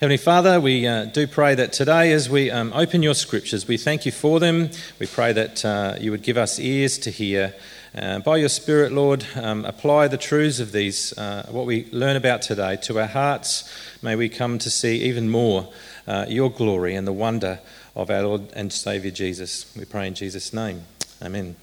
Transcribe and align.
Heavenly 0.00 0.18
Father, 0.18 0.60
we 0.60 0.86
uh, 0.86 1.06
do 1.06 1.26
pray 1.26 1.56
that 1.56 1.72
today, 1.72 2.12
as 2.12 2.30
we 2.30 2.52
um, 2.52 2.72
open 2.72 3.02
your 3.02 3.14
scriptures, 3.14 3.66
we 3.66 3.76
thank 3.76 4.06
you 4.06 4.12
for 4.12 4.38
them. 4.38 4.70
We 5.00 5.08
pray 5.08 5.32
that 5.32 5.64
uh, 5.64 5.96
you 6.00 6.12
would 6.12 6.22
give 6.22 6.36
us 6.36 6.60
ears 6.60 6.98
to 6.98 7.10
hear. 7.10 7.52
Uh, 7.96 8.20
by 8.20 8.36
your 8.36 8.48
Spirit, 8.48 8.92
Lord, 8.92 9.26
um, 9.34 9.64
apply 9.64 10.06
the 10.06 10.16
truths 10.16 10.60
of 10.60 10.70
these, 10.70 11.18
uh, 11.18 11.48
what 11.50 11.66
we 11.66 11.88
learn 11.90 12.14
about 12.14 12.42
today, 12.42 12.76
to 12.82 13.00
our 13.00 13.08
hearts. 13.08 13.68
May 14.00 14.14
we 14.14 14.28
come 14.28 14.58
to 14.58 14.70
see 14.70 15.02
even 15.02 15.28
more 15.28 15.68
uh, 16.06 16.26
your 16.28 16.48
glory 16.48 16.94
and 16.94 17.04
the 17.04 17.12
wonder 17.12 17.58
of 17.96 18.08
our 18.08 18.22
Lord 18.22 18.52
and 18.52 18.72
Saviour 18.72 19.10
Jesus. 19.10 19.66
We 19.76 19.84
pray 19.84 20.06
in 20.06 20.14
Jesus' 20.14 20.52
name. 20.52 20.84
Amen. 21.20 21.56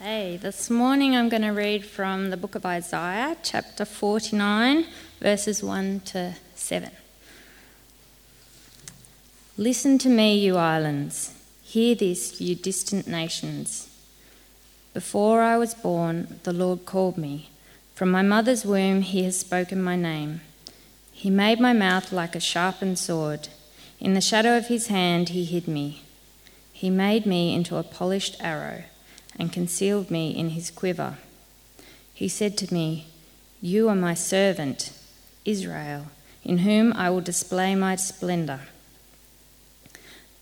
Okay, 0.00 0.36
this 0.36 0.70
morning 0.70 1.16
I'm 1.16 1.28
going 1.28 1.42
to 1.42 1.48
read 1.48 1.84
from 1.84 2.30
the 2.30 2.36
book 2.36 2.54
of 2.54 2.64
Isaiah, 2.64 3.36
chapter 3.42 3.84
49, 3.84 4.86
verses 5.18 5.60
1 5.60 6.02
to 6.06 6.36
7. 6.54 6.90
Listen 9.56 9.98
to 9.98 10.08
me, 10.08 10.38
you 10.38 10.56
islands. 10.56 11.34
Hear 11.64 11.96
this, 11.96 12.40
you 12.40 12.54
distant 12.54 13.08
nations. 13.08 13.92
Before 14.94 15.42
I 15.42 15.56
was 15.56 15.74
born, 15.74 16.38
the 16.44 16.52
Lord 16.52 16.86
called 16.86 17.18
me. 17.18 17.50
From 17.96 18.12
my 18.12 18.22
mother's 18.22 18.64
womb, 18.64 19.02
he 19.02 19.24
has 19.24 19.36
spoken 19.36 19.82
my 19.82 19.96
name. 19.96 20.42
He 21.10 21.28
made 21.28 21.58
my 21.58 21.72
mouth 21.72 22.12
like 22.12 22.36
a 22.36 22.40
sharpened 22.40 23.00
sword. 23.00 23.48
In 23.98 24.14
the 24.14 24.20
shadow 24.20 24.56
of 24.56 24.68
his 24.68 24.86
hand, 24.86 25.30
he 25.30 25.44
hid 25.44 25.66
me. 25.66 26.04
He 26.72 26.88
made 26.88 27.26
me 27.26 27.52
into 27.52 27.74
a 27.78 27.82
polished 27.82 28.36
arrow 28.38 28.84
and 29.38 29.52
concealed 29.52 30.10
me 30.10 30.30
in 30.30 30.50
his 30.50 30.70
quiver. 30.70 31.18
He 32.12 32.28
said 32.28 32.56
to 32.58 32.74
me, 32.74 33.06
You 33.60 33.88
are 33.88 33.94
my 33.94 34.14
servant, 34.14 34.92
Israel, 35.44 36.06
in 36.44 36.58
whom 36.58 36.92
I 36.92 37.10
will 37.10 37.20
display 37.20 37.74
my 37.74 37.96
splendor. 37.96 38.60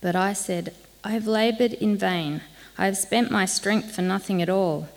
But 0.01 0.17
I 0.17 0.33
said, 0.33 0.75
I 1.05 1.11
have 1.11 1.27
labored 1.27 1.75
in 1.75 1.97
vain. 1.97 2.41
I 2.79 2.87
have 2.87 2.97
spent 2.97 3.31
my 3.31 3.45
strength 3.45 3.95
for 3.95 4.03
nothing 4.03 4.41
at 4.41 4.49
all. 4.49 4.89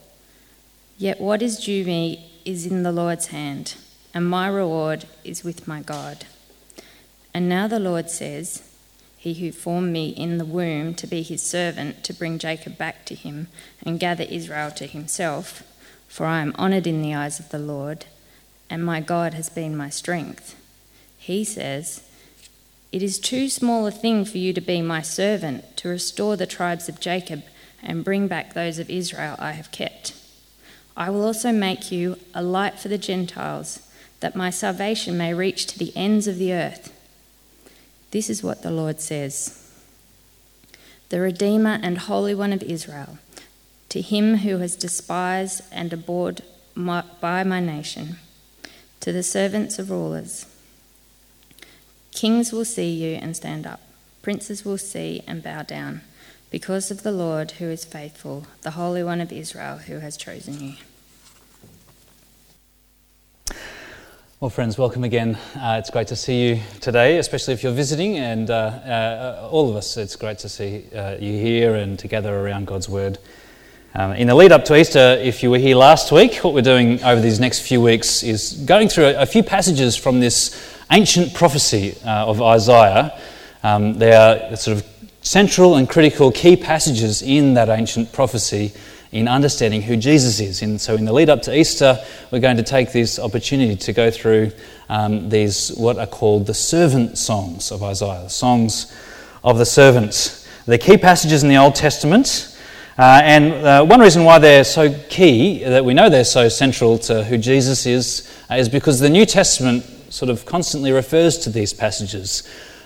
Yet 0.97 1.19
what 1.19 1.41
is 1.41 1.59
due 1.59 1.85
me 1.85 2.31
is 2.45 2.65
in 2.65 2.83
the 2.83 2.91
Lord's 2.91 3.27
hand, 3.27 3.75
and 4.13 4.29
my 4.29 4.47
reward 4.47 5.05
is 5.23 5.43
with 5.43 5.67
my 5.67 5.81
God. 5.81 6.25
And 7.33 7.47
now 7.47 7.67
the 7.67 7.79
Lord 7.79 8.09
says, 8.09 8.68
he 9.19 9.33
who 9.33 9.51
formed 9.51 9.91
me 9.91 10.11
in 10.11 10.37
the 10.37 10.45
womb 10.45 10.93
to 10.95 11.05
be 11.05 11.21
his 11.21 11.43
servant, 11.43 12.05
to 12.05 12.13
bring 12.13 12.39
Jacob 12.39 12.77
back 12.77 13.03
to 13.03 13.13
him 13.13 13.49
and 13.85 13.99
gather 13.99 14.23
Israel 14.23 14.71
to 14.71 14.87
himself. 14.87 15.61
For 16.07 16.25
I 16.25 16.39
am 16.39 16.55
honoured 16.57 16.87
in 16.87 17.01
the 17.01 17.13
eyes 17.13 17.37
of 17.37 17.49
the 17.49 17.59
Lord, 17.59 18.05
and 18.69 18.83
my 18.83 19.01
God 19.01 19.33
has 19.33 19.49
been 19.49 19.75
my 19.75 19.89
strength. 19.89 20.55
He 21.17 21.43
says, 21.43 22.01
It 22.93 23.03
is 23.03 23.19
too 23.19 23.49
small 23.49 23.85
a 23.85 23.91
thing 23.91 24.23
for 24.23 24.37
you 24.37 24.53
to 24.53 24.61
be 24.61 24.81
my 24.81 25.01
servant, 25.01 25.75
to 25.77 25.89
restore 25.89 26.37
the 26.37 26.47
tribes 26.47 26.87
of 26.87 27.01
Jacob 27.01 27.43
and 27.83 28.05
bring 28.05 28.29
back 28.29 28.53
those 28.53 28.79
of 28.79 28.89
Israel 28.89 29.35
I 29.37 29.51
have 29.51 29.69
kept. 29.71 30.13
I 30.95 31.09
will 31.09 31.25
also 31.25 31.51
make 31.51 31.91
you 31.91 32.17
a 32.33 32.41
light 32.41 32.79
for 32.79 32.87
the 32.87 32.97
Gentiles, 32.97 33.85
that 34.21 34.37
my 34.37 34.49
salvation 34.49 35.17
may 35.17 35.33
reach 35.33 35.65
to 35.65 35.77
the 35.77 35.91
ends 35.93 36.25
of 36.25 36.37
the 36.37 36.53
earth. 36.53 36.95
This 38.11 38.29
is 38.29 38.41
what 38.41 38.63
the 38.63 38.71
Lord 38.71 38.99
says 38.99 39.71
The 41.09 41.19
Redeemer 41.19 41.79
and 41.83 41.97
Holy 41.97 42.33
One 42.33 42.51
of 42.51 42.63
Israel, 42.63 43.19
to 43.89 44.01
him 44.01 44.37
who 44.37 44.57
has 44.57 44.75
despised 44.75 45.61
and 45.71 45.93
abhorred 45.93 46.41
my, 46.73 47.03
by 47.21 47.43
my 47.43 47.59
nation, 47.59 48.17
to 49.01 49.11
the 49.11 49.23
servants 49.23 49.77
of 49.77 49.91
rulers. 49.91 50.47
Kings 52.11 52.51
will 52.51 52.65
see 52.65 52.89
you 52.89 53.15
and 53.15 53.35
stand 53.35 53.67
up, 53.67 53.81
princes 54.23 54.65
will 54.65 54.79
see 54.79 55.21
and 55.27 55.43
bow 55.43 55.61
down, 55.61 56.01
because 56.49 56.89
of 56.89 57.03
the 57.03 57.11
Lord 57.11 57.51
who 57.51 57.65
is 57.65 57.85
faithful, 57.85 58.47
the 58.63 58.71
Holy 58.71 59.03
One 59.03 59.21
of 59.21 59.31
Israel 59.31 59.77
who 59.77 59.99
has 59.99 60.17
chosen 60.17 60.59
you. 60.59 60.73
Well, 64.41 64.49
friends, 64.49 64.77
welcome 64.77 65.03
again. 65.03 65.37
Uh, 65.53 65.75
it's 65.79 65.89
great 65.89 66.07
to 66.07 66.15
see 66.15 66.47
you 66.47 66.61
today, 66.79 67.17
especially 67.17 67.55
if 67.55 67.61
you're 67.61 67.73
visiting, 67.73 68.15
and 68.15 68.49
uh, 68.49 68.53
uh, 68.53 69.49
all 69.51 69.69
of 69.69 69.75
us, 69.75 69.97
it's 69.97 70.15
great 70.15 70.37
to 70.39 70.47
see 70.47 70.85
uh, 70.95 71.17
you 71.19 71.33
here 71.33 71.75
and 71.75 71.99
together 71.99 72.33
around 72.39 72.65
God's 72.65 72.87
Word. 72.87 73.17
Um, 73.95 74.13
in 74.13 74.27
the 74.27 74.35
lead 74.35 74.53
up 74.53 74.63
to 74.63 74.77
Easter, 74.77 75.17
if 75.19 75.43
you 75.43 75.51
were 75.51 75.57
here 75.57 75.75
last 75.75 76.13
week, 76.13 76.35
what 76.37 76.53
we're 76.53 76.61
doing 76.61 77.03
over 77.03 77.19
these 77.19 77.41
next 77.41 77.67
few 77.67 77.81
weeks 77.81 78.23
is 78.23 78.53
going 78.65 78.87
through 78.87 79.07
a, 79.07 79.23
a 79.23 79.25
few 79.25 79.43
passages 79.43 79.97
from 79.97 80.21
this 80.21 80.57
ancient 80.89 81.33
prophecy 81.33 81.97
uh, 82.05 82.25
of 82.25 82.41
Isaiah. 82.41 83.19
Um, 83.61 83.99
they 83.99 84.13
are 84.13 84.55
sort 84.55 84.77
of 84.77 84.87
central 85.21 85.75
and 85.75 85.89
critical 85.89 86.31
key 86.31 86.55
passages 86.55 87.21
in 87.21 87.55
that 87.55 87.67
ancient 87.67 88.13
prophecy 88.13 88.71
in 89.11 89.27
understanding 89.27 89.81
who 89.81 89.95
Jesus 89.95 90.39
is. 90.39 90.61
And 90.61 90.79
so, 90.79 90.95
in 90.95 91.05
the 91.05 91.13
lead 91.13 91.29
up 91.29 91.41
to 91.43 91.57
Easter, 91.57 91.97
we're 92.31 92.39
going 92.39 92.57
to 92.57 92.63
take 92.63 92.91
this 92.91 93.17
opportunity 93.17 93.75
to 93.75 93.93
go 93.93 94.11
through 94.11 94.51
um, 94.87 95.29
these, 95.29 95.69
what 95.75 95.97
are 95.97 96.07
called 96.07 96.45
the 96.45 96.53
servant 96.53 97.17
songs 97.17 97.71
of 97.71 97.81
Isaiah, 97.83 98.23
the 98.23 98.29
songs 98.29 98.95
of 99.43 99.57
the 99.57 99.65
servants. 99.65 100.47
They're 100.65 100.77
key 100.77 100.97
passages 100.97 101.43
in 101.43 101.49
the 101.49 101.57
Old 101.57 101.75
Testament. 101.75 102.55
Uh, 102.97 103.21
and 103.23 103.53
uh, 103.65 103.85
one 103.85 104.01
reason 104.01 104.25
why 104.25 104.37
they're 104.37 104.65
so 104.65 104.93
key, 105.09 105.63
that 105.63 105.85
we 105.85 105.93
know 105.93 106.09
they're 106.09 106.25
so 106.25 106.49
central 106.49 106.97
to 106.97 107.23
who 107.23 107.37
Jesus 107.37 107.85
is, 107.85 108.29
uh, 108.51 108.55
is 108.55 108.67
because 108.67 108.99
the 108.99 109.09
New 109.09 109.25
Testament 109.25 109.85
sort 110.09 110.29
of 110.29 110.45
constantly 110.45 110.91
refers 110.91 111.37
to 111.39 111.49
these 111.49 111.73
passages. 111.73 112.43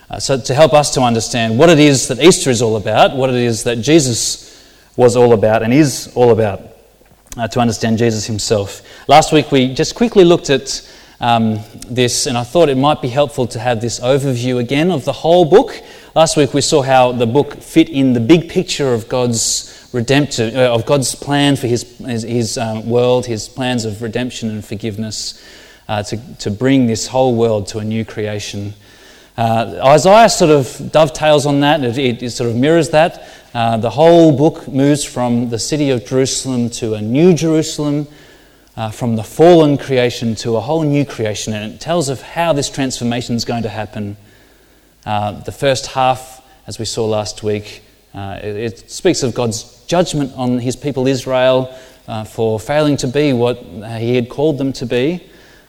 Uh, 0.10 0.20
so, 0.20 0.40
to 0.40 0.54
help 0.54 0.74
us 0.74 0.94
to 0.94 1.02
understand 1.02 1.58
what 1.58 1.70
it 1.70 1.80
is 1.80 2.08
that 2.10 2.20
Easter 2.22 2.50
is 2.50 2.62
all 2.62 2.76
about, 2.76 3.18
what 3.18 3.30
it 3.30 3.36
is 3.36 3.64
that 3.64 3.78
Jesus 3.78 4.53
was 4.96 5.16
all 5.16 5.34
about 5.34 5.64
and 5.64 5.74
is 5.74 6.12
all 6.16 6.32
about 6.32 6.62
uh, 7.38 7.48
to 7.48 7.60
understand 7.60 7.98
Jesus 7.98 8.26
himself. 8.26 8.82
Last 9.08 9.32
week 9.32 9.52
we 9.52 9.74
just 9.74 9.96
quickly 9.96 10.24
looked 10.24 10.50
at 10.50 10.88
um, 11.20 11.60
this, 11.88 12.28
and 12.28 12.38
I 12.38 12.44
thought 12.44 12.70
it 12.70 12.78
might 12.78 13.02
be 13.02 13.08
helpful 13.08 13.48
to 13.48 13.60
have 13.60 13.82
this 13.82 14.00
overview 14.00 14.60
again 14.60 14.92
of 14.92 15.06
the 15.06 15.14
whole 15.14 15.46
book. 15.46 15.82
Last 16.16 16.38
week 16.38 16.54
we 16.54 16.62
saw 16.62 16.82
how 16.82 17.12
the 17.12 17.26
book 17.26 17.56
fit 17.56 17.90
in 17.90 18.14
the 18.14 18.20
big 18.20 18.50
picture 18.50 18.94
of 18.94 19.08
God's 19.08 19.90
redemptive, 19.94 20.56
uh, 20.56 20.74
of 20.74 20.86
God's 20.86 21.16
plan 21.16 21.56
for 21.56 21.68
His 21.68 21.84
His, 22.00 22.24
his 22.24 22.58
um, 22.58 22.90
world, 22.90 23.26
His 23.26 23.48
plans 23.48 23.86
of 23.86 24.02
redemption 24.02 24.50
and 24.50 24.64
forgiveness, 24.66 25.42
uh, 25.88 26.04
to 26.04 26.18
to 26.40 26.52
bring 26.52 26.88
this 26.88 27.08
whole 27.08 27.36
world 27.36 27.68
to 27.68 27.80
a 27.80 27.84
new 27.84 28.04
creation. 28.04 28.74
Uh, 29.36 29.80
Isaiah 29.84 30.30
sort 30.30 30.52
of 30.52 30.92
dovetails 30.92 31.48
on 31.48 31.62
that, 31.62 31.84
it, 31.84 32.22
it, 32.22 32.30
sort 32.30 32.52
of 32.52 32.56
mirrors 32.56 32.90
that. 32.90 33.28
Uh, 33.54 33.78
the 33.78 33.92
whole 33.92 34.36
book 34.36 34.68
moves 34.68 35.04
from 35.04 35.50
the 35.50 35.60
city 35.60 35.92
of 35.92 36.04
Jerusalem 36.04 36.72
to 36.72 36.96
a 36.96 37.02
new 37.02 37.36
Jerusalem, 37.36 38.08
uh, 38.76 38.90
from 38.90 39.16
the 39.16 39.24
fallen 39.24 39.78
creation 39.78 40.34
to 40.36 40.56
a 40.56 40.60
whole 40.60 40.82
new 40.82 41.06
creation, 41.06 41.54
and 41.54 41.74
it 41.74 41.80
tells 41.80 42.10
of 42.10 42.20
how 42.20 42.54
this 42.54 42.68
transformation 42.68 43.36
is 43.36 43.46
going 43.46 43.62
to 43.62 43.70
happen. 43.70 44.18
Uh, 45.06 45.34
the 45.42 45.52
first 45.52 45.86
half, 45.86 46.44
as 46.66 46.80
we 46.80 46.86
saw 46.86 47.06
last 47.06 47.44
week, 47.44 47.84
uh, 48.16 48.40
it, 48.42 48.56
it, 48.56 48.90
speaks 48.90 49.22
of 49.22 49.36
God's 49.36 49.86
judgment 49.86 50.34
on 50.36 50.58
his 50.58 50.76
people 50.76 51.06
Israel 51.06 51.78
uh, 52.08 52.24
for 52.24 52.60
failing 52.60 52.98
to 52.98 53.08
be 53.08 53.34
what 53.34 53.58
he 53.58 54.16
had 54.16 54.30
called 54.30 54.58
them 54.58 54.74
to 54.74 54.88
be. 54.88 55.24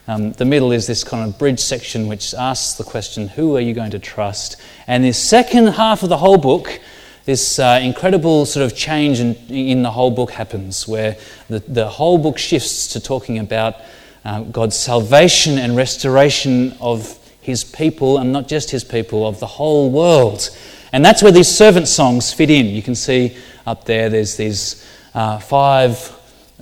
Um, 0.09 0.33
the 0.33 0.47
middle 0.47 0.73
is 0.73 0.87
this 0.87 1.05
kind 1.05 1.29
of 1.29 1.39
bridge 1.39 1.61
section 1.61 2.09
which 2.09 2.33
asks 2.33 2.79
the 2.79 2.85
question, 2.85 3.29
Who 3.29 3.57
are 3.57 3.61
you 3.61 3.75
going 3.75 3.91
to 3.91 3.99
trust? 3.99 4.57
And 4.87 5.05
the 5.05 5.13
second 5.13 5.67
half 5.67 6.03
of 6.03 6.09
the 6.09 6.19
whole 6.19 6.39
book, 6.39 6.81
this 7.25 7.59
uh, 7.59 7.81
incredible 7.83 8.45
sort 8.45 8.65
of 8.65 8.77
change 8.77 9.21
in, 9.21 9.35
in, 9.49 9.83
the 9.83 9.91
whole 9.91 10.11
book 10.11 10.31
happens, 10.31 10.87
where 10.87 11.17
the, 11.49 11.61
the 11.61 11.89
whole 11.89 12.19
book 12.19 12.39
shifts 12.39 12.89
to 12.89 13.01
talking 13.01 13.39
about 13.39 13.77
uh, 14.25 14.43
God's 14.43 14.77
salvation 14.77 15.59
and 15.59 15.77
restoration 15.77 16.77
of 16.81 17.19
his 17.41 17.65
people, 17.65 18.19
and 18.19 18.33
not 18.33 18.49
just 18.49 18.71
his 18.71 18.85
people, 18.85 19.27
of 19.27 19.41
the 19.41 19.47
whole 19.47 19.91
world. 19.91 20.51
And 20.93 21.05
that's 21.05 21.23
where 21.23 21.33
these 21.33 21.49
servant 21.49 21.89
songs 21.89 22.33
fit 22.33 22.51
in. 22.51 22.67
You 22.67 22.83
can 22.83 22.95
see 22.95 23.37
up 23.67 23.85
there, 23.85 24.11
there's 24.11 24.37
these 24.37 24.87
uh, 25.15 25.39
five 25.39 26.13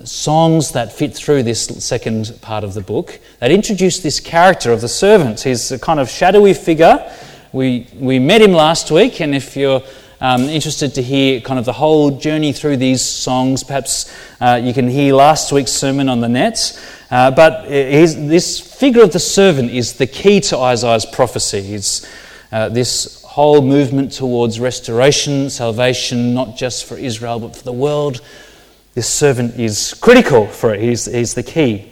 songs 0.04 0.72
that 0.72 0.92
fit 0.92 1.14
through 1.14 1.42
this 1.42 1.66
second 1.84 2.38
part 2.40 2.64
of 2.64 2.74
the 2.74 2.80
book 2.80 3.20
that 3.40 3.50
introduce 3.50 4.00
this 4.00 4.20
character 4.20 4.72
of 4.72 4.80
the 4.80 4.88
servant. 4.88 5.40
He's 5.40 5.70
a 5.70 5.78
kind 5.78 6.00
of 6.00 6.08
shadowy 6.08 6.54
figure. 6.54 7.12
We, 7.52 7.86
we 7.94 8.18
met 8.18 8.40
him 8.40 8.52
last 8.52 8.90
week, 8.90 9.20
and 9.20 9.34
if 9.34 9.56
you're 9.56 9.82
um, 10.22 10.42
interested 10.42 10.94
to 10.94 11.02
hear 11.02 11.40
kind 11.40 11.58
of 11.58 11.64
the 11.64 11.72
whole 11.72 12.12
journey 12.12 12.52
through 12.52 12.76
these 12.76 13.02
songs, 13.02 13.64
perhaps 13.64 14.10
uh, 14.40 14.60
you 14.62 14.72
can 14.72 14.88
hear 14.88 15.14
last 15.14 15.50
week's 15.50 15.72
sermon 15.72 16.08
on 16.08 16.20
the 16.20 16.28
nets. 16.28 16.80
Uh, 17.10 17.32
but 17.32 17.68
this 17.68 18.60
figure 18.60 19.02
of 19.02 19.12
the 19.12 19.18
servant 19.18 19.72
is 19.72 19.94
the 19.94 20.06
key 20.06 20.40
to 20.40 20.56
Isaiah's 20.56 21.04
prophecy. 21.04 21.74
It's 21.74 22.06
uh, 22.52 22.68
this 22.68 23.22
whole 23.24 23.62
movement 23.62 24.12
towards 24.12 24.60
restoration, 24.60 25.50
salvation, 25.50 26.34
not 26.34 26.56
just 26.56 26.84
for 26.84 26.96
Israel, 26.96 27.40
but 27.40 27.56
for 27.56 27.64
the 27.64 27.72
world 27.72 28.20
This 28.94 29.08
servant 29.08 29.58
is 29.58 29.94
critical 29.94 30.46
for 30.46 30.74
it, 30.74 30.82
he's, 30.82 31.06
he's 31.06 31.32
the 31.34 31.42
key. 31.42 31.90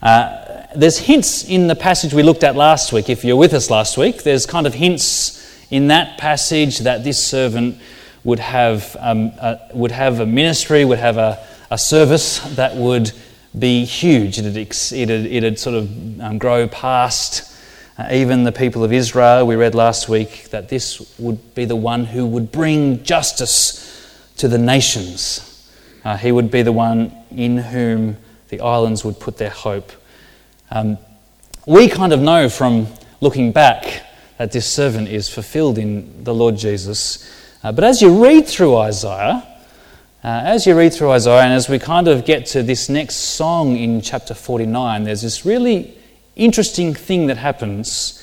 Uh, 0.00 0.64
there's 0.76 0.98
hints 0.98 1.44
in 1.44 1.66
the 1.66 1.74
passage 1.74 2.14
we 2.14 2.22
looked 2.22 2.44
at 2.44 2.54
last 2.54 2.92
week. 2.92 3.10
If 3.10 3.24
you're 3.24 3.36
with 3.36 3.52
us 3.52 3.68
last 3.68 3.98
week, 3.98 4.22
there's 4.22 4.46
kind 4.46 4.66
of 4.66 4.74
hints 4.74 5.41
in 5.72 5.88
that 5.88 6.18
passage 6.18 6.80
that 6.80 7.02
this 7.02 7.22
servant 7.22 7.80
would 8.24 8.38
have, 8.38 8.94
um, 9.00 9.32
a, 9.40 9.58
would 9.72 9.90
have 9.90 10.20
a 10.20 10.26
ministry, 10.26 10.84
would 10.84 10.98
have 10.98 11.16
a, 11.16 11.44
a 11.70 11.78
service 11.78 12.40
that 12.56 12.76
would 12.76 13.10
be 13.58 13.86
huge. 13.86 14.38
It'd, 14.38 14.54
it'd, 14.54 15.26
it'd 15.26 15.58
sort 15.58 15.74
of 15.74 16.20
um, 16.20 16.36
grow 16.36 16.68
past 16.68 17.56
uh, 17.98 18.08
even 18.12 18.44
the 18.44 18.52
people 18.52 18.84
of 18.84 18.92
Israel. 18.92 19.46
We 19.46 19.56
read 19.56 19.74
last 19.74 20.10
week 20.10 20.50
that 20.50 20.68
this 20.68 21.18
would 21.18 21.54
be 21.54 21.64
the 21.64 21.76
one 21.76 22.04
who 22.04 22.26
would 22.26 22.52
bring 22.52 23.02
justice 23.02 23.88
to 24.36 24.48
the 24.48 24.58
nations. 24.58 25.48
Uh, 26.04 26.18
he 26.18 26.32
would 26.32 26.50
be 26.50 26.60
the 26.60 26.72
one 26.72 27.12
in 27.30 27.56
whom 27.56 28.18
the 28.48 28.60
islands 28.60 29.06
would 29.06 29.18
put 29.18 29.38
their 29.38 29.50
hope. 29.50 29.90
Um, 30.70 30.98
we 31.66 31.88
kind 31.88 32.12
of 32.12 32.20
know 32.20 32.50
from 32.50 32.88
looking 33.22 33.52
back 33.52 34.02
that 34.38 34.52
this 34.52 34.66
servant 34.66 35.08
is 35.08 35.28
fulfilled 35.28 35.78
in 35.78 36.24
the 36.24 36.34
Lord 36.34 36.56
Jesus. 36.56 37.30
Uh, 37.62 37.72
but 37.72 37.84
as 37.84 38.02
you 38.02 38.24
read 38.24 38.46
through 38.46 38.76
Isaiah, 38.76 39.46
uh, 40.24 40.42
as 40.44 40.66
you 40.66 40.76
read 40.76 40.94
through 40.94 41.10
Isaiah, 41.10 41.42
and 41.42 41.52
as 41.52 41.68
we 41.68 41.78
kind 41.78 42.06
of 42.06 42.24
get 42.24 42.46
to 42.46 42.62
this 42.62 42.88
next 42.88 43.16
song 43.16 43.76
in 43.76 44.00
chapter 44.00 44.34
49, 44.34 45.04
there's 45.04 45.22
this 45.22 45.44
really 45.44 45.98
interesting 46.36 46.94
thing 46.94 47.26
that 47.26 47.36
happens. 47.36 48.22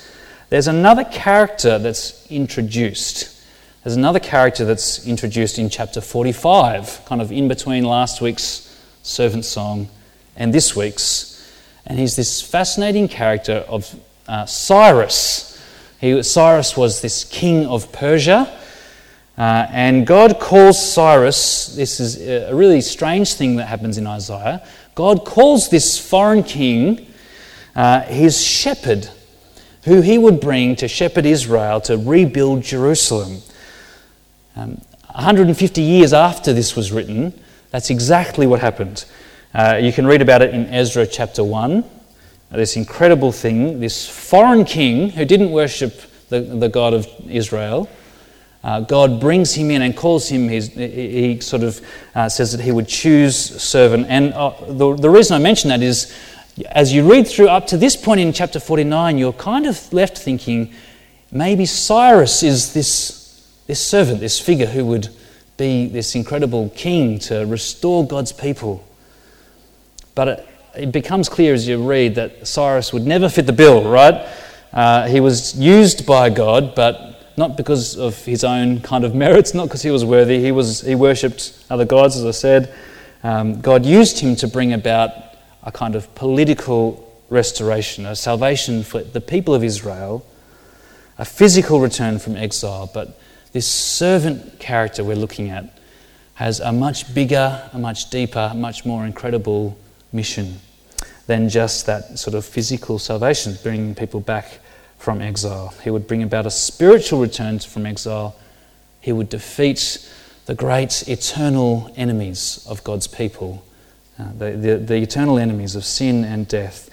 There's 0.50 0.68
another 0.68 1.04
character 1.04 1.78
that's 1.78 2.26
introduced. 2.32 3.36
There's 3.84 3.96
another 3.96 4.20
character 4.20 4.66
that's 4.66 5.06
introduced 5.08 5.60
in 5.60 5.70
chapter 5.70 6.02
45, 6.02 7.04
kind 7.06 7.22
of 7.22 7.32
in 7.32 7.48
between 7.48 7.84
last 7.84 8.22
week's 8.22 8.66
servant 9.04 9.46
song 9.46 9.90
and 10.36 10.54
this 10.54 10.76
week's. 10.76 11.30
And 11.86 12.00
he's 12.00 12.16
this 12.16 12.42
fascinating 12.42 13.08
character 13.08 13.66
of 13.68 13.94
uh, 14.28 14.46
Cyrus. 14.46 15.59
He, 16.00 16.24
Cyrus 16.24 16.78
was 16.78 17.02
this 17.02 17.24
king 17.26 17.66
of 17.66 17.92
Persia. 17.92 18.56
Uh, 19.38 19.68
and 19.72 20.06
God 20.06 20.40
calls 20.40 20.94
Cyrus, 20.94 21.68
this 21.76 22.00
is 22.00 22.22
a 22.22 22.54
really 22.54 22.82
strange 22.82 23.34
thing 23.34 23.56
that 23.56 23.68
happens 23.68 23.98
in 23.98 24.06
Isaiah. 24.06 24.62
God 24.96 25.24
calls 25.24 25.70
this 25.70 25.98
foreign 25.98 26.44
king 26.44 27.08
uh, 27.76 28.02
his 28.02 28.44
shepherd, 28.44 29.08
who 29.84 30.02
he 30.02 30.18
would 30.18 30.42
bring 30.42 30.76
to 30.78 30.88
shepherd 30.90 31.26
Israel 31.26 31.80
to 31.82 31.98
rebuild 31.98 32.64
Jerusalem. 32.64 33.42
Um, 34.58 34.82
150 35.14 35.82
years 35.82 36.12
after 36.12 36.52
this 36.52 36.76
was 36.76 36.92
written, 36.92 37.34
that's 37.72 37.90
exactly 37.90 38.46
what 38.46 38.60
happened. 38.60 39.06
Uh, 39.54 39.80
you 39.82 39.94
can 39.94 40.06
read 40.06 40.22
about 40.22 40.42
it 40.42 40.54
in 40.54 40.66
Ezra 40.68 41.08
chapter 41.08 41.44
1. 41.44 41.99
This 42.52 42.76
incredible 42.76 43.32
thing, 43.32 43.80
this 43.80 44.10
foreign 44.10 44.66
king 44.66 45.12
who 45.12 45.24
didn't 45.24 45.52
worship 45.52 46.02
the, 46.30 46.42
the 46.42 46.70
God 46.70 46.94
of 46.94 47.08
Israel, 47.28 47.90
uh, 48.64 48.82
God 48.82 49.22
brings 49.22 49.54
him 49.54 49.72
in 49.72 49.82
and 49.82 49.96
calls 49.96 50.28
him, 50.28 50.50
his, 50.50 50.70
he 50.70 51.40
sort 51.40 51.64
of 51.64 51.80
uh, 52.16 52.28
says 52.28 52.52
that 52.52 52.62
he 52.62 52.72
would 52.72 52.88
choose 52.88 53.38
servant. 53.38 54.08
And 54.10 54.34
uh, 54.34 54.54
the, 54.68 54.96
the 54.96 55.10
reason 55.10 55.36
I 55.36 55.40
mention 55.40 55.70
that 55.70 55.82
is 55.82 56.14
as 56.72 56.92
you 56.92 57.10
read 57.10 57.28
through 57.28 57.48
up 57.50 57.68
to 57.68 57.78
this 57.78 57.96
point 57.96 58.20
in 58.20 58.34
chapter 58.34 58.60
49, 58.60 59.18
you're 59.18 59.34
kind 59.34 59.66
of 59.66 59.92
left 59.94 60.18
thinking 60.18 60.74
maybe 61.32 61.66
Cyrus 61.66 62.44
is 62.44 62.74
this, 62.74 63.48
this 63.68 63.86
servant, 63.86 64.20
this 64.20 64.40
figure 64.40 64.66
who 64.66 64.86
would 64.88 65.10
be 65.56 65.88
this 65.88 66.16
incredible 66.16 66.70
king 66.70 67.20
to 67.20 67.46
restore 67.46 68.06
God's 68.06 68.32
people. 68.32 68.86
But 70.16 70.48
it, 70.80 70.92
becomes 70.92 71.30
clear 71.30 71.54
as 71.54 71.68
you 71.68 71.82
read 71.82 72.16
that 72.16 72.48
Cyrus 72.48 72.94
would 72.94 73.06
never 73.06 73.30
fit 73.30 73.46
the 73.46 73.54
bill, 73.54 73.84
right? 73.84 74.28
Uh, 74.72 75.08
he 75.08 75.20
was 75.20 75.58
used 75.58 76.06
by 76.06 76.30
God, 76.30 76.76
but 76.76 77.38
not 77.38 77.58
because 77.58 77.98
of 77.98 78.24
his 78.26 78.44
own 78.44 78.82
kind 78.82 79.04
of 79.04 79.16
merits, 79.26 79.54
not 79.54 79.68
because 79.68 79.82
he 79.82 79.92
was 79.92 80.06
worthy. 80.06 80.40
He, 80.40 80.52
was, 80.52 80.82
he 80.82 80.96
worshipped 80.96 81.64
other 81.70 81.86
gods, 81.86 82.18
as 82.18 82.26
I 82.26 82.32
said. 82.32 82.74
Um, 83.24 83.62
God 83.62 83.86
used 83.86 84.20
him 84.20 84.36
to 84.38 84.48
bring 84.48 84.74
about 84.74 85.12
a 85.64 85.72
kind 85.72 85.96
of 85.96 86.14
political 86.16 87.06
restoration, 87.30 88.06
a 88.06 88.16
salvation 88.16 88.84
for 88.84 89.04
the 89.04 89.22
people 89.22 89.54
of 89.54 89.64
Israel, 89.64 90.26
a 91.18 91.26
physical 91.26 91.80
return 91.80 92.18
from 92.20 92.38
exile. 92.38 92.90
But 92.94 93.20
this 93.52 93.68
servant 93.68 94.60
character 94.60 95.04
we're 95.04 95.16
looking 95.16 95.50
at 95.50 95.78
has 96.36 96.60
a 96.62 96.72
much 96.72 97.14
bigger, 97.14 97.70
a 97.74 97.78
much 97.78 98.10
deeper, 98.10 98.54
much 98.56 98.86
more 98.86 99.06
incredible 99.06 99.78
mission 100.14 100.60
than 101.30 101.48
just 101.48 101.86
that 101.86 102.18
sort 102.18 102.34
of 102.34 102.44
physical 102.44 102.98
salvation, 102.98 103.56
bringing 103.62 103.94
people 103.94 104.20
back 104.20 104.58
from 104.98 105.22
exile. 105.22 105.72
He 105.84 105.92
would 105.92 106.08
bring 106.08 106.24
about 106.24 106.48
a 106.48 106.50
spiritual 106.50 107.22
return 107.22 107.60
from 107.60 107.86
exile. 107.86 108.36
He 109.00 109.12
would 109.12 109.30
defeat 109.30 110.10
the 110.48 110.56
great 110.56 111.08
eternal 111.08 111.94
enemies 111.96 112.66
of 112.68 112.84
God's 112.84 113.06
people 113.06 113.64
uh, 114.18 114.24
the, 114.40 114.52
the, 114.52 114.78
the, 114.78 114.96
eternal 114.96 115.38
enemies 115.38 115.76
of 115.76 115.86
sin 115.86 116.26
and 116.26 116.48
death. 116.48 116.90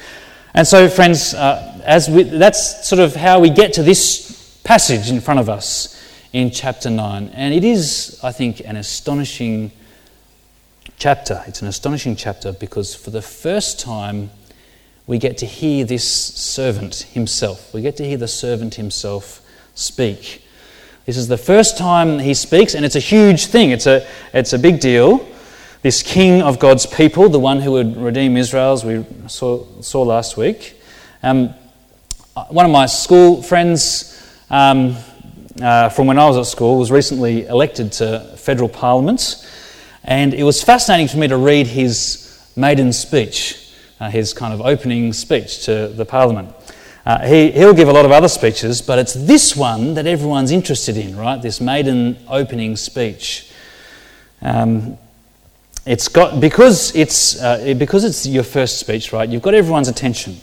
And 0.55 0.69
so, 0.69 0.89
friends, 0.89 1.33
uh, 1.33 1.81
as 1.83 2.09
we, 2.09 2.23
that's 2.23 2.87
sort 2.87 3.01
of 3.01 3.17
how 3.17 3.41
we 3.41 3.49
get 3.49 3.73
to 3.73 3.83
this 3.83 4.61
passage 4.65 5.11
in 5.11 5.21
front 5.21 5.41
of 5.41 5.49
us 5.49 5.99
in 6.35 6.51
chapter 6.51 6.91
9. 6.91 7.31
And 7.35 7.55
it 7.55 7.65
is, 7.65 8.21
I 8.23 8.33
think, 8.33 8.61
an 8.61 8.77
astonishing 8.77 9.73
chapter. 10.99 11.43
It's 11.47 11.63
an 11.63 11.69
astonishing 11.69 12.17
chapter 12.17 12.53
because 12.53 12.95
for 12.95 13.11
the 13.11 13.23
first 13.23 13.81
time, 13.81 14.31
we 15.07 15.19
get 15.19 15.39
to 15.39 15.47
hear 15.47 15.85
this 15.85 16.11
servant 16.11 16.95
himself. 17.13 17.73
We 17.73 17.83
get 17.83 17.97
to 17.99 18.05
hear 18.05 18.17
the 18.17 18.29
servant 18.29 18.75
himself 18.75 19.41
speak. 19.75 20.43
This 21.05 21.17
is 21.17 21.29
the 21.29 21.39
first 21.39 21.79
time 21.79 22.19
he 22.19 22.35
speaks, 22.35 22.75
and 22.75 22.85
it's 22.85 22.97
a 22.97 23.01
huge 23.01 23.47
thing. 23.47 23.71
It's 23.71 23.87
a, 23.87 24.07
it's 24.33 24.53
a 24.53 24.59
big 24.59 24.81
deal 24.81 25.27
this 25.87 26.03
king 26.03 26.43
of 26.43 26.59
God's 26.59 26.85
people, 26.85 27.29
the 27.29 27.39
one 27.39 27.61
who 27.61 27.71
would 27.71 27.97
redeem 27.97 28.37
Israel, 28.37 28.73
as 28.73 28.85
we 28.85 29.05
saw, 29.29 29.65
saw 29.81 30.03
last 30.03 30.37
week. 30.37 30.81
Um, 31.23 31.51
one 32.49 32.65
of 32.65 32.73
my 32.73 32.87
school 32.87 33.41
friends 33.41 34.21
um, 34.51 34.97
uh, 35.63 35.89
from 35.91 36.09
when 36.09 36.19
I 36.19 36.27
was 36.27 36.39
at 36.39 36.47
school 36.47 36.77
was 36.81 36.91
recently 36.91 37.47
elected 37.47 37.93
to 37.93 38.35
federal 38.37 38.69
parliament, 38.69 39.46
and 40.07 40.33
it 40.33 40.45
was 40.45 40.63
fascinating 40.63 41.09
for 41.09 41.19
me 41.19 41.29
to 41.29 41.37
read 41.37 41.67
his 41.67 42.51
maiden 42.55 42.93
speech, 42.93 43.73
uh, 44.01 44.09
his 44.09 44.33
kind 44.33 44.55
of 44.55 44.61
opening 44.61 45.13
speech 45.13 45.65
to 45.65 45.89
the 45.89 46.05
parliament. 46.05 46.55
Uh, 47.05 47.27
he, 47.27 47.51
he'll 47.51 47.75
give 47.75 47.89
a 47.89 47.93
lot 47.93 48.05
of 48.05 48.13
other 48.13 48.29
speeches, 48.29 48.81
but 48.81 48.99
it's 48.99 49.15
this 49.15 49.55
one 49.57 49.95
that 49.95 50.07
everyone's 50.07 50.51
interested 50.51 50.97
in, 50.97 51.17
right? 51.17 51.43
This 51.43 51.61
maiden 51.61 52.17
opening 52.29 52.77
speech. 52.77 53.51
Um, 54.43 54.97
it's 55.85 56.09
got 56.09 56.41
because 56.41 56.95
it's 56.97 57.41
uh, 57.41 57.75
because 57.79 58.05
it's 58.05 58.27
your 58.27 58.43
first 58.43 58.79
speech, 58.79 59.13
right? 59.13 59.29
You've 59.29 59.43
got 59.43 59.55
everyone's 59.55 59.89
attention. 59.89 60.39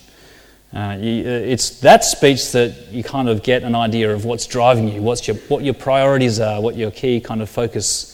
Uh, 0.74 0.98
you, 1.00 1.24
uh, 1.24 1.29
it's 1.29 1.82
that 1.82 2.03
speech 2.03 2.51
that 2.53 2.88
you 2.91 3.03
kind 3.03 3.29
of 3.29 3.43
get 3.43 3.63
an 3.63 3.75
idea 3.75 4.13
of 4.13 4.25
what's 4.25 4.48
driving 4.48 4.88
you, 4.88 5.01
what's 5.01 5.27
your, 5.27 5.38
what 5.48 5.63
your 5.63 5.74
priorities 5.74 6.39
are, 6.39 6.62
what 6.62 6.75
your 6.75 6.89
key 6.89 7.20
kind 7.20 7.41
of 7.41 7.50
focus 7.50 8.12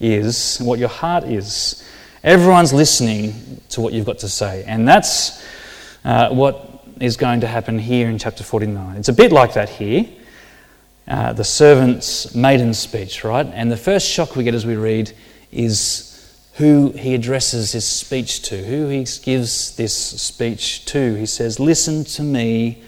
is, 0.00 0.58
what 0.58 0.78
your 0.78 0.88
heart 0.88 1.24
is. 1.24 1.84
Everyone's 2.22 2.72
listening 2.72 3.60
to 3.70 3.80
what 3.80 3.92
you've 3.92 4.06
got 4.06 4.18
to 4.20 4.28
say, 4.28 4.64
and 4.66 4.86
that's 4.86 5.44
uh, 6.04 6.30
what 6.30 6.84
is 7.00 7.16
going 7.16 7.40
to 7.40 7.46
happen 7.46 7.78
here 7.78 8.08
in 8.08 8.18
chapter 8.18 8.42
49. 8.42 8.96
It's 8.96 9.08
a 9.08 9.12
bit 9.12 9.32
like 9.32 9.54
that 9.54 9.68
here. 9.68 10.06
Uh, 11.06 11.32
the 11.32 11.44
servant's 11.44 12.34
maiden 12.34 12.74
speech, 12.74 13.24
right? 13.24 13.46
And 13.46 13.70
the 13.70 13.76
first 13.76 14.06
shock 14.08 14.36
we 14.36 14.44
get 14.44 14.54
as 14.54 14.66
we 14.66 14.76
read 14.76 15.12
is 15.50 16.08
who 16.54 16.90
he 16.90 17.14
addresses 17.14 17.72
his 17.72 17.86
speech 17.86 18.42
to, 18.42 18.62
who 18.62 18.88
he 18.88 19.06
gives 19.22 19.76
this 19.76 19.94
speech 19.94 20.84
to. 20.86 21.14
He 21.14 21.24
says, 21.24 21.60
Listen 21.60 22.04
to 22.04 22.22
me, 22.22 22.82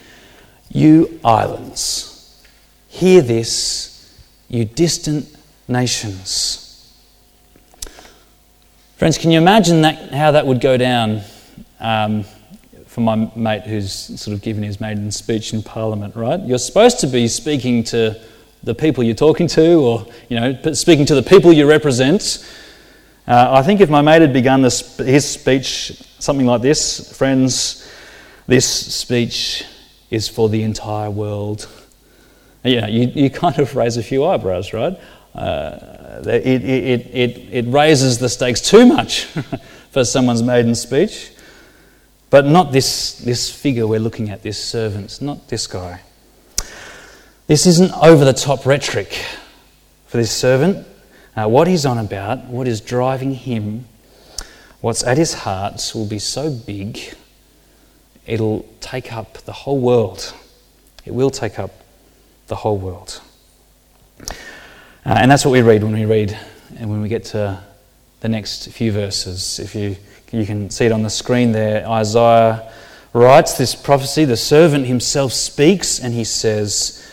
you 0.68 1.20
islands. 1.24 2.44
Hear 2.88 3.22
this, 3.22 4.12
you 4.48 4.64
distant 4.64 5.34
nations. 5.68 6.69
Friends, 9.00 9.16
can 9.16 9.30
you 9.30 9.38
imagine 9.38 9.80
that, 9.80 10.12
how 10.12 10.32
that 10.32 10.46
would 10.46 10.60
go 10.60 10.76
down 10.76 11.22
um, 11.78 12.22
for 12.84 13.00
my 13.00 13.30
mate 13.34 13.62
who's 13.62 13.90
sort 13.90 14.34
of 14.34 14.42
given 14.42 14.62
his 14.62 14.78
maiden 14.78 15.10
speech 15.10 15.54
in 15.54 15.62
Parliament, 15.62 16.14
right? 16.14 16.38
You're 16.38 16.58
supposed 16.58 17.00
to 17.00 17.06
be 17.06 17.26
speaking 17.26 17.82
to 17.84 18.20
the 18.62 18.74
people 18.74 19.02
you're 19.02 19.14
talking 19.14 19.46
to, 19.46 19.80
or, 19.80 20.06
you 20.28 20.38
know, 20.38 20.74
speaking 20.74 21.06
to 21.06 21.14
the 21.14 21.22
people 21.22 21.50
you 21.50 21.66
represent. 21.66 22.46
Uh, 23.26 23.48
I 23.50 23.62
think 23.62 23.80
if 23.80 23.88
my 23.88 24.02
mate 24.02 24.20
had 24.20 24.34
begun 24.34 24.60
this, 24.60 24.98
his 24.98 25.26
speech 25.26 25.92
something 26.18 26.44
like 26.44 26.60
this, 26.60 27.16
friends, 27.16 27.90
this 28.48 28.66
speech 28.94 29.64
is 30.10 30.28
for 30.28 30.50
the 30.50 30.62
entire 30.62 31.10
world. 31.10 31.70
Know, 32.64 32.86
you, 32.86 33.10
you 33.14 33.30
kind 33.30 33.60
of 33.60 33.74
raise 33.76 33.96
a 33.96 34.02
few 34.02 34.26
eyebrows, 34.26 34.74
right? 34.74 35.00
Uh, 35.34 35.99
it, 36.26 36.64
it, 36.64 37.06
it, 37.14 37.48
it 37.50 37.72
raises 37.72 38.18
the 38.18 38.28
stakes 38.28 38.60
too 38.60 38.86
much 38.86 39.24
for 39.90 40.04
someone's 40.04 40.42
maiden 40.42 40.74
speech. 40.74 41.32
But 42.30 42.46
not 42.46 42.70
this, 42.70 43.18
this 43.18 43.50
figure 43.52 43.86
we're 43.86 44.00
looking 44.00 44.30
at, 44.30 44.42
this 44.42 44.62
servant, 44.62 45.20
not 45.20 45.48
this 45.48 45.66
guy. 45.66 46.00
This 47.48 47.66
isn't 47.66 47.92
over 48.00 48.24
the 48.24 48.32
top 48.32 48.64
rhetoric 48.64 49.24
for 50.06 50.18
this 50.18 50.30
servant. 50.30 50.86
Uh, 51.36 51.48
what 51.48 51.66
he's 51.66 51.84
on 51.84 51.98
about, 51.98 52.44
what 52.46 52.68
is 52.68 52.80
driving 52.80 53.34
him, 53.34 53.86
what's 54.80 55.02
at 55.02 55.18
his 55.18 55.34
heart 55.34 55.90
will 55.94 56.06
be 56.06 56.20
so 56.20 56.50
big, 56.50 57.00
it'll 58.26 58.68
take 58.80 59.12
up 59.12 59.38
the 59.38 59.52
whole 59.52 59.80
world. 59.80 60.32
It 61.04 61.12
will 61.12 61.30
take 61.30 61.58
up 61.58 61.72
the 62.46 62.56
whole 62.56 62.78
world. 62.78 63.20
Uh, 65.04 65.16
and 65.18 65.30
that's 65.30 65.44
what 65.44 65.52
we 65.52 65.62
read 65.62 65.82
when 65.82 65.92
we 65.92 66.04
read 66.04 66.38
and 66.78 66.90
when 66.90 67.00
we 67.00 67.08
get 67.08 67.24
to 67.24 67.62
the 68.20 68.28
next 68.28 68.70
few 68.70 68.92
verses. 68.92 69.58
If 69.58 69.74
you, 69.74 69.96
you 70.30 70.44
can 70.44 70.68
see 70.68 70.86
it 70.86 70.92
on 70.92 71.02
the 71.02 71.10
screen 71.10 71.52
there, 71.52 71.86
Isaiah 71.88 72.70
writes 73.12 73.56
this 73.56 73.74
prophecy. 73.74 74.24
The 74.24 74.36
servant 74.36 74.86
himself 74.86 75.32
speaks 75.32 75.98
and 75.98 76.12
he 76.12 76.24
says, 76.24 77.10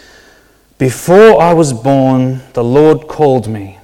Before 0.78 1.42
I 1.42 1.54
was 1.54 1.72
born, 1.72 2.42
the 2.54 2.64
Lord 2.64 3.08
called 3.08 3.48
me. 3.48 3.80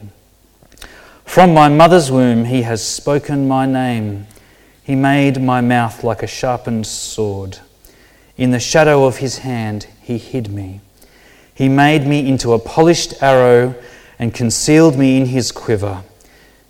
From 1.23 1.53
my 1.53 1.69
mother's 1.69 2.11
womb, 2.11 2.45
he 2.45 2.61
has 2.63 2.85
spoken 2.85 3.47
my 3.47 3.65
name. 3.65 4.27
He 4.83 4.95
made 4.95 5.41
my 5.41 5.61
mouth 5.61 6.03
like 6.03 6.21
a 6.21 6.27
sharpened 6.27 6.85
sword. 6.85 7.59
In 8.35 8.51
the 8.51 8.59
shadow 8.59 9.05
of 9.05 9.17
his 9.17 9.39
hand, 9.39 9.87
he 10.01 10.17
hid 10.17 10.51
me. 10.51 10.81
He 11.55 11.69
made 11.69 12.07
me 12.07 12.27
into 12.27 12.53
a 12.53 12.59
polished 12.59 13.21
arrow 13.21 13.75
and 14.17 14.33
concealed 14.33 14.97
me 14.97 15.17
in 15.17 15.27
his 15.27 15.51
quiver. 15.51 16.03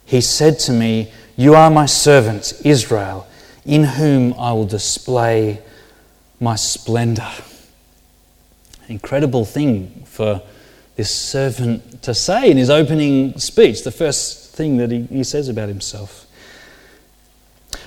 He 0.05 0.21
said 0.21 0.59
to 0.59 0.71
me, 0.71 1.11
You 1.35 1.55
are 1.55 1.69
my 1.69 1.85
servant, 1.85 2.53
Israel, 2.63 3.27
in 3.65 3.83
whom 3.83 4.33
I 4.37 4.51
will 4.53 4.65
display 4.65 5.61
my 6.39 6.55
splendor. 6.55 7.29
Incredible 8.89 9.45
thing 9.45 10.03
for 10.05 10.41
this 10.95 11.09
servant 11.09 12.03
to 12.03 12.13
say 12.13 12.51
in 12.51 12.57
his 12.57 12.69
opening 12.69 13.37
speech, 13.39 13.83
the 13.83 13.91
first 13.91 14.53
thing 14.53 14.77
that 14.77 14.91
he, 14.91 15.03
he 15.03 15.23
says 15.23 15.47
about 15.47 15.69
himself. 15.69 16.22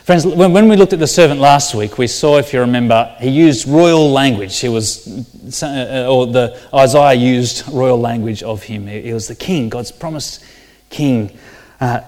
Friends, 0.06 0.24
when 0.24 0.68
we 0.68 0.76
looked 0.76 0.92
at 0.92 1.00
the 1.00 1.06
servant 1.08 1.40
last 1.40 1.74
week, 1.74 1.98
we 1.98 2.06
saw, 2.06 2.38
if 2.38 2.52
you 2.52 2.60
remember, 2.60 3.12
he 3.18 3.28
used 3.28 3.66
royal 3.66 4.08
language. 4.12 4.56
He 4.60 4.68
was, 4.68 5.04
uh, 5.64 6.06
or 6.08 6.28
the 6.28 6.56
Isaiah 6.72 7.14
used 7.14 7.68
royal 7.68 7.98
language 7.98 8.40
of 8.44 8.62
him. 8.62 8.86
He 8.86 9.12
was 9.12 9.26
the 9.26 9.34
king, 9.34 9.68
God's 9.68 9.90
promised 9.90 10.44
king. 10.90 11.36
Uh, 11.80 12.02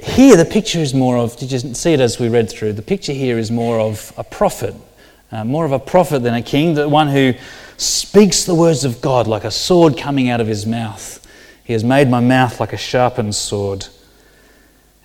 here, 0.00 0.36
the 0.36 0.44
picture 0.44 0.80
is 0.80 0.92
more 0.92 1.16
of, 1.18 1.36
did 1.36 1.52
you 1.52 1.60
see 1.60 1.92
it 1.92 2.00
as 2.00 2.18
we 2.18 2.28
read 2.28 2.50
through? 2.50 2.72
The 2.72 2.82
picture 2.82 3.12
here 3.12 3.38
is 3.38 3.48
more 3.52 3.78
of 3.78 4.12
a 4.16 4.24
prophet, 4.24 4.74
uh, 5.30 5.44
more 5.44 5.64
of 5.64 5.70
a 5.70 5.78
prophet 5.78 6.24
than 6.24 6.34
a 6.34 6.42
king, 6.42 6.74
the 6.74 6.88
one 6.88 7.06
who 7.06 7.32
speaks 7.76 8.42
the 8.42 8.56
words 8.56 8.84
of 8.84 9.00
God 9.00 9.28
like 9.28 9.44
a 9.44 9.52
sword 9.52 9.96
coming 9.96 10.30
out 10.30 10.40
of 10.40 10.48
his 10.48 10.66
mouth. 10.66 11.24
He 11.62 11.74
has 11.74 11.84
made 11.84 12.08
my 12.08 12.18
mouth 12.18 12.58
like 12.58 12.72
a 12.72 12.76
sharpened 12.76 13.36
sword. 13.36 13.86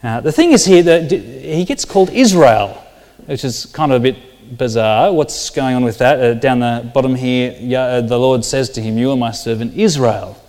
Uh, 0.03 0.19
the 0.19 0.31
thing 0.31 0.51
is 0.51 0.65
here 0.65 0.81
that 0.81 1.11
he 1.11 1.63
gets 1.63 1.85
called 1.85 2.09
Israel, 2.09 2.69
which 3.27 3.43
is 3.43 3.67
kind 3.67 3.91
of 3.91 4.01
a 4.01 4.11
bit 4.11 4.57
bizarre. 4.57 5.13
What's 5.13 5.51
going 5.51 5.75
on 5.75 5.83
with 5.83 5.99
that? 5.99 6.19
Uh, 6.19 6.33
down 6.33 6.59
the 6.59 6.89
bottom 6.91 7.13
here, 7.13 7.55
uh, 7.77 8.01
the 8.01 8.17
Lord 8.17 8.43
says 8.43 8.71
to 8.71 8.81
him, 8.81 8.97
You 8.97 9.11
are 9.11 9.17
my 9.17 9.31
servant 9.31 9.75
Israel, 9.75 10.41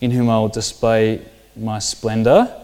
in 0.00 0.10
whom 0.10 0.30
I 0.30 0.38
will 0.38 0.48
display 0.48 1.20
my 1.54 1.78
splendor. 1.80 2.54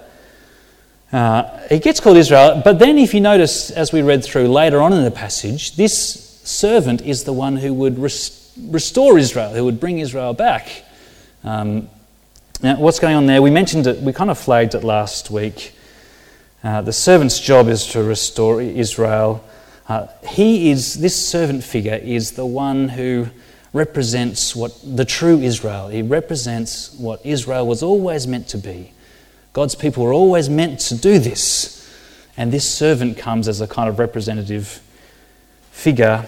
Uh, 1.12 1.60
he 1.68 1.78
gets 1.78 2.00
called 2.00 2.16
Israel, 2.16 2.62
but 2.64 2.78
then 2.78 2.96
if 2.96 3.12
you 3.12 3.20
notice, 3.20 3.70
as 3.70 3.92
we 3.92 4.00
read 4.00 4.24
through 4.24 4.48
later 4.48 4.80
on 4.80 4.94
in 4.94 5.04
the 5.04 5.10
passage, 5.10 5.76
this 5.76 6.40
servant 6.42 7.02
is 7.02 7.24
the 7.24 7.34
one 7.34 7.58
who 7.58 7.74
would 7.74 7.98
res- 7.98 8.50
restore 8.68 9.18
Israel, 9.18 9.52
who 9.52 9.64
would 9.66 9.78
bring 9.78 9.98
Israel 9.98 10.32
back. 10.32 10.84
Um, 11.44 11.90
now, 12.62 12.80
what's 12.80 12.98
going 12.98 13.14
on 13.14 13.26
there? 13.26 13.42
We 13.42 13.50
mentioned 13.50 13.86
it, 13.86 14.00
we 14.00 14.14
kind 14.14 14.30
of 14.30 14.38
flagged 14.38 14.74
it 14.74 14.82
last 14.82 15.30
week. 15.30 15.72
Uh, 16.64 16.80
the 16.80 16.94
servant's 16.94 17.38
job 17.38 17.68
is 17.68 17.86
to 17.88 18.02
restore 18.02 18.62
Israel. 18.62 19.44
Uh, 19.86 20.06
he 20.26 20.70
is, 20.70 20.94
this 20.94 21.14
servant 21.14 21.62
figure 21.62 22.00
is 22.02 22.32
the 22.32 22.46
one 22.46 22.88
who 22.88 23.28
represents 23.74 24.56
what 24.56 24.72
the 24.82 25.04
true 25.04 25.40
Israel. 25.40 25.88
He 25.88 26.00
represents 26.00 26.94
what 26.94 27.20
Israel 27.22 27.66
was 27.66 27.82
always 27.82 28.26
meant 28.26 28.48
to 28.48 28.56
be. 28.56 28.94
God's 29.52 29.74
people 29.74 30.04
were 30.04 30.14
always 30.14 30.48
meant 30.48 30.80
to 30.80 30.96
do 30.96 31.18
this. 31.18 31.86
And 32.34 32.50
this 32.50 32.66
servant 32.66 33.18
comes 33.18 33.46
as 33.46 33.60
a 33.60 33.68
kind 33.68 33.90
of 33.90 33.98
representative 33.98 34.80
figure. 35.70 36.26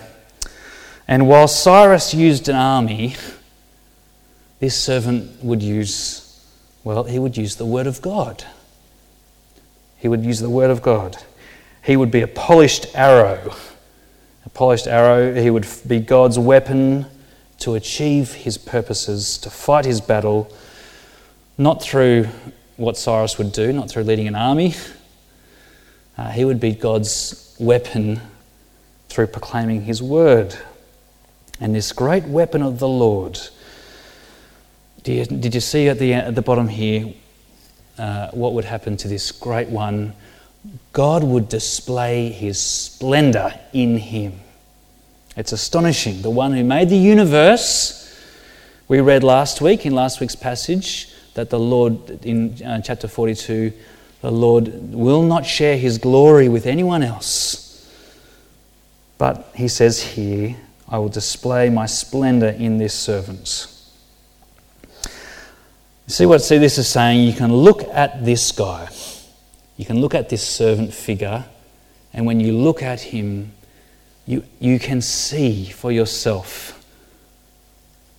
And 1.08 1.28
while 1.28 1.48
Cyrus 1.48 2.12
used 2.12 2.50
an 2.50 2.56
army, 2.56 3.16
this 4.60 4.76
servant 4.76 5.42
would 5.42 5.62
use, 5.62 6.44
well, 6.84 7.04
he 7.04 7.18
would 7.18 7.38
use 7.38 7.56
the 7.56 7.64
word 7.64 7.86
of 7.86 8.02
God. 8.02 8.44
He 10.06 10.08
would 10.08 10.24
use 10.24 10.38
the 10.38 10.48
word 10.48 10.70
of 10.70 10.82
God. 10.82 11.16
He 11.82 11.96
would 11.96 12.12
be 12.12 12.20
a 12.20 12.28
polished 12.28 12.86
arrow. 12.94 13.56
A 14.44 14.48
polished 14.50 14.86
arrow. 14.86 15.34
He 15.34 15.50
would 15.50 15.66
be 15.84 15.98
God's 15.98 16.38
weapon 16.38 17.06
to 17.58 17.74
achieve 17.74 18.32
his 18.32 18.56
purposes, 18.56 19.36
to 19.38 19.50
fight 19.50 19.84
his 19.84 20.00
battle, 20.00 20.48
not 21.58 21.82
through 21.82 22.28
what 22.76 22.96
Cyrus 22.96 23.36
would 23.36 23.50
do, 23.50 23.72
not 23.72 23.90
through 23.90 24.04
leading 24.04 24.28
an 24.28 24.36
army. 24.36 24.76
Uh, 26.16 26.30
he 26.30 26.44
would 26.44 26.60
be 26.60 26.70
God's 26.70 27.56
weapon 27.58 28.20
through 29.08 29.26
proclaiming 29.26 29.82
his 29.82 30.00
word. 30.00 30.54
And 31.60 31.74
this 31.74 31.90
great 31.90 32.26
weapon 32.26 32.62
of 32.62 32.78
the 32.78 32.86
Lord. 32.86 33.40
Did 35.02 35.32
you, 35.32 35.38
did 35.38 35.52
you 35.52 35.60
see 35.60 35.88
at 35.88 35.98
the, 35.98 36.14
at 36.14 36.36
the 36.36 36.42
bottom 36.42 36.68
here 36.68 37.12
uh, 37.98 38.30
what 38.32 38.52
would 38.52 38.64
happen 38.64 38.96
to 38.98 39.08
this 39.08 39.32
great 39.32 39.68
one, 39.68 40.14
God 40.92 41.22
would 41.24 41.48
display 41.48 42.30
his 42.30 42.60
splendor 42.60 43.58
in 43.72 43.98
him. 43.98 44.40
It's 45.36 45.52
astonishing. 45.52 46.22
The 46.22 46.30
one 46.30 46.52
who 46.52 46.64
made 46.64 46.88
the 46.88 46.96
universe, 46.96 48.18
we 48.88 49.00
read 49.00 49.22
last 49.22 49.60
week 49.60 49.84
in 49.84 49.94
last 49.94 50.20
week's 50.20 50.34
passage 50.34 51.12
that 51.34 51.50
the 51.50 51.58
Lord, 51.58 52.24
in 52.24 52.62
uh, 52.62 52.80
chapter 52.80 53.08
42, 53.08 53.72
the 54.22 54.30
Lord 54.30 54.72
will 54.92 55.22
not 55.22 55.44
share 55.44 55.76
his 55.76 55.98
glory 55.98 56.48
with 56.48 56.66
anyone 56.66 57.02
else. 57.02 57.86
But 59.18 59.50
he 59.54 59.68
says 59.68 60.02
here, 60.02 60.56
I 60.88 60.98
will 60.98 61.08
display 61.08 61.68
my 61.68 61.86
splendor 61.86 62.48
in 62.48 62.78
this 62.78 62.94
servant. 62.94 63.66
See 66.08 66.24
what 66.24 66.40
see 66.40 66.58
this 66.58 66.78
is 66.78 66.88
saying? 66.88 67.26
You 67.26 67.32
can 67.32 67.52
look 67.52 67.82
at 67.84 68.24
this 68.24 68.52
guy. 68.52 68.88
You 69.76 69.84
can 69.84 70.00
look 70.00 70.14
at 70.14 70.28
this 70.28 70.46
servant 70.46 70.94
figure, 70.94 71.44
and 72.12 72.24
when 72.24 72.40
you 72.40 72.52
look 72.52 72.82
at 72.82 73.00
him, 73.00 73.52
you, 74.24 74.44
you 74.58 74.78
can 74.78 75.02
see 75.02 75.66
for 75.66 75.92
yourself 75.92 76.84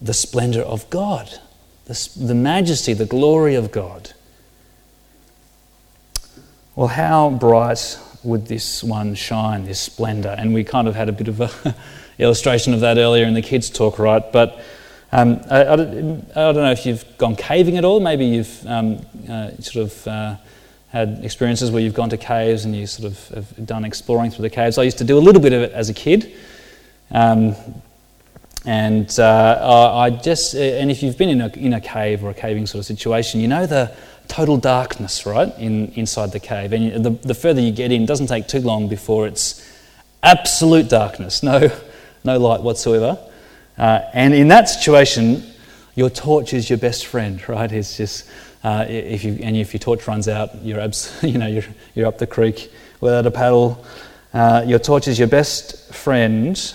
the 0.01 0.13
splendor 0.13 0.61
of 0.61 0.89
God, 0.89 1.39
the, 1.85 2.09
the 2.15 2.35
majesty, 2.35 2.93
the 2.93 3.05
glory 3.05 3.55
of 3.55 3.71
God. 3.71 4.13
Well, 6.75 6.89
how 6.89 7.31
bright 7.31 7.99
would 8.23 8.47
this 8.47 8.83
one 8.83 9.15
shine, 9.15 9.65
this 9.65 9.79
splendor? 9.79 10.35
And 10.37 10.53
we 10.53 10.63
kind 10.63 10.87
of 10.87 10.95
had 10.95 11.09
a 11.09 11.11
bit 11.11 11.27
of 11.27 11.41
an 11.41 11.73
illustration 12.19 12.73
of 12.73 12.81
that 12.81 12.97
earlier 12.97 13.25
in 13.25 13.33
the 13.33 13.41
kids' 13.41 13.69
talk, 13.69 13.97
right? 13.97 14.31
But 14.31 14.59
um, 15.11 15.41
I, 15.49 15.61
I, 15.61 15.75
don't, 15.75 16.31
I, 16.31 16.51
don't 16.51 16.55
know 16.55 16.71
if 16.71 16.85
you've 16.85 17.05
gone 17.17 17.35
caving 17.35 17.77
at 17.77 17.85
all. 17.85 17.99
Maybe 17.99 18.25
you've 18.25 18.67
um, 18.67 18.99
uh, 19.29 19.51
sort 19.59 19.85
of 19.85 20.07
uh, 20.07 20.35
had 20.89 21.19
experiences 21.23 21.71
where 21.71 21.81
you've 21.81 21.93
gone 21.93 22.09
to 22.09 22.17
caves 22.17 22.65
and 22.65 22.75
you 22.75 22.87
sort 22.87 23.11
of 23.11 23.27
have 23.29 23.65
done 23.65 23.85
exploring 23.85 24.31
through 24.31 24.43
the 24.43 24.49
caves. 24.49 24.77
I 24.77 24.83
used 24.83 24.97
to 24.97 25.05
do 25.05 25.17
a 25.17 25.21
little 25.21 25.41
bit 25.41 25.53
of 25.53 25.61
it 25.61 25.71
as 25.71 25.89
a 25.89 25.93
kid. 25.93 26.35
Um, 27.11 27.55
and 28.65 29.17
uh, 29.17 29.93
I 29.93 30.09
just, 30.09 30.55
uh, 30.55 30.59
and 30.59 30.91
if 30.91 31.01
you've 31.01 31.17
been 31.17 31.29
in 31.29 31.39
a, 31.39 31.47
in 31.55 31.73
a 31.73 31.79
cave 31.79 32.21
or 32.21 32.29
a 32.29 32.33
caving 32.33 32.67
sort 32.67 32.79
of 32.79 32.85
situation, 32.85 33.39
you 33.39 33.47
know 33.47 33.65
the 33.65 33.95
total 34.27 34.57
darkness, 34.57 35.25
right, 35.25 35.57
in, 35.57 35.87
inside 35.93 36.33
the 36.33 36.39
cave. 36.41 36.73
And 36.73 37.05
the, 37.05 37.11
the 37.11 37.33
further 37.33 37.61
you 37.61 37.71
get 37.71 37.93
in, 37.93 38.03
it 38.03 38.07
doesn't 38.07 38.27
take 38.27 38.49
too 38.49 38.59
long 38.59 38.89
before 38.89 39.25
it's 39.25 39.65
absolute 40.21 40.89
darkness, 40.89 41.43
no, 41.43 41.71
no 42.25 42.37
light 42.37 42.61
whatsoever. 42.61 43.17
Uh, 43.77 44.01
and 44.13 44.33
in 44.33 44.47
that 44.47 44.69
situation, 44.69 45.43
your 45.95 46.09
torch 46.09 46.53
is 46.53 46.69
your 46.69 46.79
best 46.79 47.05
friend, 47.05 47.47
right? 47.49 47.71
It's 47.71 47.97
just, 47.97 48.29
uh, 48.63 48.85
if 48.87 49.23
you, 49.23 49.39
and 49.41 49.55
if 49.55 49.73
your 49.73 49.79
torch 49.79 50.07
runs 50.07 50.27
out, 50.27 50.63
you're, 50.63 50.79
abs- 50.79 51.17
you 51.23 51.37
know, 51.37 51.47
you're, 51.47 51.65
you're 51.95 52.07
up 52.07 52.17
the 52.17 52.27
creek 52.27 52.71
without 53.01 53.25
a 53.25 53.31
paddle. 53.31 53.83
Uh, 54.33 54.63
your 54.67 54.79
torch 54.79 55.07
is 55.07 55.17
your 55.17 55.27
best 55.27 55.93
friend. 55.93 56.73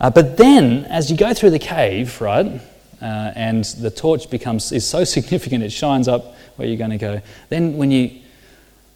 Uh, 0.00 0.10
but 0.10 0.36
then, 0.36 0.84
as 0.86 1.10
you 1.10 1.16
go 1.16 1.32
through 1.32 1.50
the 1.50 1.58
cave, 1.58 2.20
right, 2.20 2.60
uh, 3.00 3.32
and 3.34 3.64
the 3.64 3.90
torch 3.90 4.30
becomes 4.30 4.72
is 4.72 4.86
so 4.86 5.04
significant 5.16 5.62
it 5.62 5.70
shines 5.70 6.08
up 6.08 6.34
where 6.56 6.66
you're 6.66 6.76
going 6.76 6.90
to 6.90 6.98
go. 6.98 7.20
Then 7.48 7.76
when 7.76 7.90
you 7.90 8.20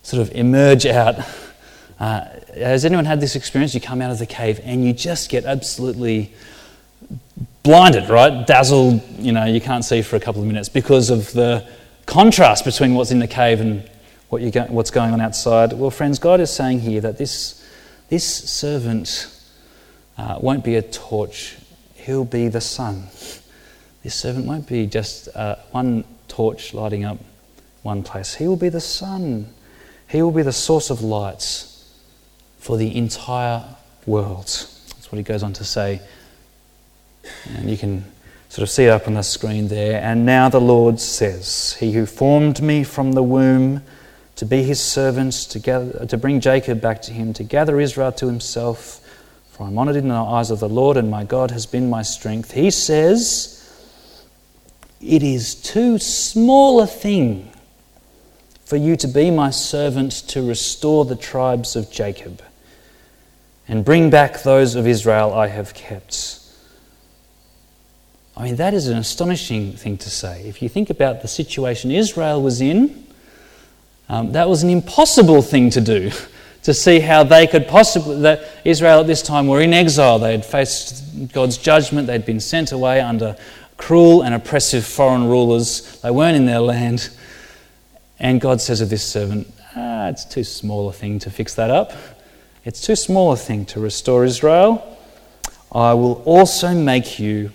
sort 0.03 0.23
of 0.23 0.35
emerge 0.35 0.87
out, 0.87 1.17
uh, 1.99 2.25
has 2.55 2.85
anyone 2.85 3.05
had 3.05 3.21
this 3.21 3.37
experience? 3.37 3.75
You 3.75 3.81
come 3.81 4.01
out 4.01 4.11
of 4.11 4.19
the 4.19 4.27
cave 4.27 4.61
and 4.65 4.85
you 4.85 4.93
just 4.93 5.29
get 5.29 5.45
absolutely 5.45 6.33
blinded, 7.63 8.09
right? 8.09 8.47
Dazzled, 8.47 9.03
you 9.19 9.33
know, 9.33 9.45
you 9.45 9.61
can't 9.61 9.85
see 9.85 10.03
for 10.03 10.17
a 10.17 10.21
couple 10.21 10.41
of 10.41 10.47
minutes 10.47 10.69
because 10.69 11.11
of 11.11 11.33
the 11.33 11.67
contrast 12.07 12.65
between 12.65 12.95
what's 12.95 13.11
in 13.11 13.19
the 13.19 13.29
cave 13.29 13.61
and 13.61 13.89
what 14.29 14.41
go, 14.53 14.65
what's 14.65 14.91
going 14.91 15.13
on 15.13 15.21
outside. 15.21 15.73
Well, 15.73 15.91
friends, 15.91 16.19
God 16.19 16.41
is 16.41 16.51
saying 16.51 16.81
here 16.81 17.01
that 17.01 17.19
this, 17.19 17.65
this 18.09 18.25
servant 18.25 19.33
uh, 20.17 20.39
won't 20.41 20.65
be 20.65 20.77
a 20.77 20.83
torch, 20.83 21.57
he'll 21.95 22.25
be 22.25 22.49
the 22.49 22.61
sun. 22.61 23.09
This 24.03 24.15
servant 24.15 24.47
won't 24.47 24.67
be 24.67 24.87
just 24.87 25.29
uh, 25.35 25.57
one 25.73 26.05
torch 26.29 26.73
lighting 26.73 27.05
up 27.05 27.19
one 27.83 28.03
place. 28.03 28.35
He 28.35 28.47
will 28.47 28.57
be 28.57 28.69
the 28.69 28.81
sun. 28.81 29.53
He 30.09 30.23
will 30.23 30.33
be 30.33 30.43
the 30.43 30.53
source 30.53 30.91
of 30.91 31.03
lights 31.03 31.89
for 32.59 32.77
the 32.77 32.97
entire 32.97 33.65
world. 34.07 34.47
That's 34.47 35.11
what 35.11 35.17
he 35.19 35.23
goes 35.23 35.43
on 35.43 35.53
to 35.55 35.65
say. 35.65 36.01
And 37.57 37.71
you 37.71 37.77
can 37.77 38.05
sort 38.49 38.63
of 38.63 38.71
see 38.71 38.85
it 38.85 38.91
up 38.91 39.07
on 39.07 39.15
the 39.15 39.23
screen 39.23 39.69
there. 39.69 40.03
And 40.03 40.27
now 40.27 40.49
the 40.49 40.61
Lord 40.61 41.01
says, 41.01 41.77
He 41.79 41.93
who 41.93 42.07
formed 42.07 42.61
me 42.61 42.85
from 42.85 43.13
the 43.13 43.23
womb 43.23 43.83
to 44.41 44.47
be 44.47 44.63
his 44.63 44.81
servant, 44.81 45.35
to, 45.35 45.59
gather, 45.59 46.07
to 46.07 46.17
bring 46.17 46.41
Jacob 46.41 46.81
back 46.81 47.03
to 47.03 47.13
him, 47.13 47.35
to 47.35 47.45
gather 47.45 47.79
Israel 47.79 48.11
to 48.13 48.27
himself. 48.27 49.07
For 49.51 49.67
I'm 49.67 49.79
honoured 49.79 49.97
in 49.97 50.09
the 50.09 50.15
eyes 50.15 50.51
of 50.51 50.61
the 50.61 50.69
Lord, 50.69 50.97
and 50.97 51.11
my 51.11 51.25
God 51.25 51.51
has 51.51 51.67
been 51.67 51.91
my 51.91 52.01
strength. 52.01 52.53
He 52.53 52.71
says, 52.71 53.71
It 55.01 55.23
is 55.23 55.55
too 55.55 55.99
small 55.99 56.81
a 56.81 56.87
thing 56.87 57.53
for 58.65 58.77
you 58.77 58.97
to 58.97 59.09
be 59.09 59.31
my 59.31 59.51
servant 59.51 60.13
to 60.29 60.41
restore 60.41 61.05
the 61.05 61.17
tribes 61.17 61.77
of 61.77 61.91
Jacob 61.91 62.43
and 63.69 63.85
bring 63.85 64.09
back 64.11 64.43
those 64.43 64.75
of 64.75 64.87
Israel 64.87 65.35
I 65.35 65.49
have 65.49 65.75
kept. 65.75 66.40
I 68.41 68.45
mean, 68.45 68.57
that 68.57 68.73
is 68.73 68.89
an 68.89 68.97
astonishing 68.97 69.75
thing 69.75 69.99
to 69.99 70.09
say. 70.09 70.45
If 70.47 70.63
you 70.63 70.71
think 70.71 70.89
about 70.89 71.21
the 71.21 71.29
situation 71.29 71.91
Israel 71.91 72.41
was 72.41 72.63
in, 72.63 73.05
um, 74.09 74.33
that 74.33 74.49
was 74.49 74.63
an 74.63 74.71
impossible 74.71 75.43
thing 75.43 75.69
to 75.69 75.81
do, 75.83 76.11
to 76.63 76.73
see 76.73 77.01
how 77.01 77.23
they 77.23 77.47
could 77.47 77.69
possibly. 77.69 78.19
That 78.23 78.49
Israel 78.65 79.01
at 79.01 79.07
this 79.07 79.21
time 79.21 79.47
were 79.47 79.61
in 79.61 79.75
exile. 79.75 80.19
They 80.19 80.33
had 80.33 80.47
faced 80.47 81.35
God's 81.35 81.59
judgment. 81.59 82.07
They'd 82.07 82.25
been 82.25 82.41
sent 82.41 82.73
away 82.73 83.03
under 83.03 83.37
cruel 83.77 84.23
and 84.23 84.35
oppressive 84.35 84.87
foreign 84.87 85.27
rulers. 85.29 86.01
They 86.01 86.11
weren't 86.11 86.39
in 86.39 86.47
their 86.47 86.61
land. 86.73 87.11
And 88.19 88.41
God 88.41 88.63
says 88.63 88.81
of 88.81 88.89
this 88.89 89.05
servant, 89.05 89.53
ah, 89.77 90.09
it's 90.09 90.25
too 90.25 90.45
small 90.45 90.89
a 90.89 90.95
thing 90.95 91.19
to 91.19 91.31
fix 91.31 91.55
that 91.57 91.71
up. 91.71 91.93
It's 92.65 92.81
too 92.81 92.97
small 92.97 93.33
a 93.33 93.37
thing 93.37 93.67
to 93.67 93.81
restore 93.81 94.25
Israel. 94.25 94.97
I 95.71 95.93
will 95.93 96.23
also 96.25 96.75
make 96.75 97.19
you 97.19 97.53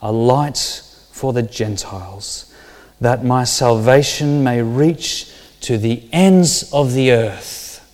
a 0.00 0.12
light 0.12 0.82
for 1.10 1.32
the 1.32 1.42
Gentiles, 1.42 2.54
that 3.00 3.24
my 3.24 3.44
salvation 3.44 4.44
may 4.44 4.62
reach 4.62 5.32
to 5.60 5.78
the 5.78 6.08
ends 6.12 6.72
of 6.72 6.94
the 6.94 7.12
earth. 7.12 7.84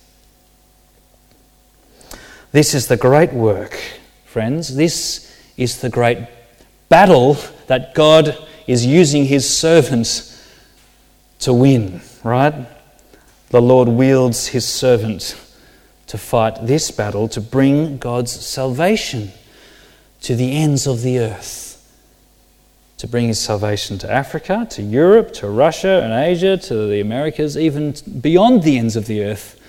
This 2.51 2.73
is 2.73 2.87
the 2.87 2.97
great 2.97 3.33
work, 3.33 3.79
friends. 4.25 4.75
This 4.75 5.35
is 5.57 5.81
the 5.81 5.89
great 5.89 6.19
battle 6.87 7.37
that 7.67 7.95
God 7.95 8.37
is 8.67 8.85
using 8.85 9.25
his 9.25 9.49
servants 9.49 10.31
to 11.39 11.53
win, 11.53 12.01
right? 12.23 12.67
The 13.49 13.61
Lord 13.61 13.89
wields 13.89 14.47
his 14.47 14.67
servant 14.67 15.35
to 16.07 16.17
fight 16.17 16.65
this 16.65 16.91
battle 16.91 17.27
to 17.29 17.41
bring 17.41 17.97
God's 17.97 18.31
salvation 18.31 19.31
to 20.21 20.35
the 20.35 20.55
ends 20.55 20.87
of 20.87 21.01
the 21.01 21.19
earth 21.19 21.64
to 22.97 23.07
bring 23.07 23.27
his 23.27 23.39
salvation 23.39 23.97
to 23.99 24.11
Africa, 24.11 24.65
to 24.71 24.81
Europe, 24.81 25.33
to 25.33 25.49
Russia 25.49 26.01
and 26.03 26.13
Asia, 26.13 26.57
to 26.57 26.87
the 26.87 27.01
Americas, 27.01 27.57
even 27.57 27.93
beyond 28.21 28.63
the 28.63 28.77
ends 28.77 28.95
of 28.95 29.05
the 29.05 29.23
earth, 29.23 29.59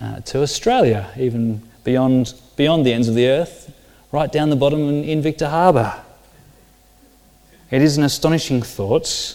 uh, 0.00 0.20
to 0.20 0.42
Australia, 0.42 1.10
even 1.16 1.62
beyond, 1.84 2.34
beyond 2.56 2.84
the 2.84 2.92
ends 2.92 3.08
of 3.08 3.14
the 3.14 3.28
earth, 3.28 3.72
right 4.12 4.30
down 4.30 4.50
the 4.50 4.56
bottom 4.56 4.88
in, 4.88 5.22
Victor 5.22 5.48
Harbor. 5.48 5.94
It 7.70 7.82
is 7.82 7.96
an 7.96 8.04
astonishing 8.04 8.62
thought. 8.62 9.34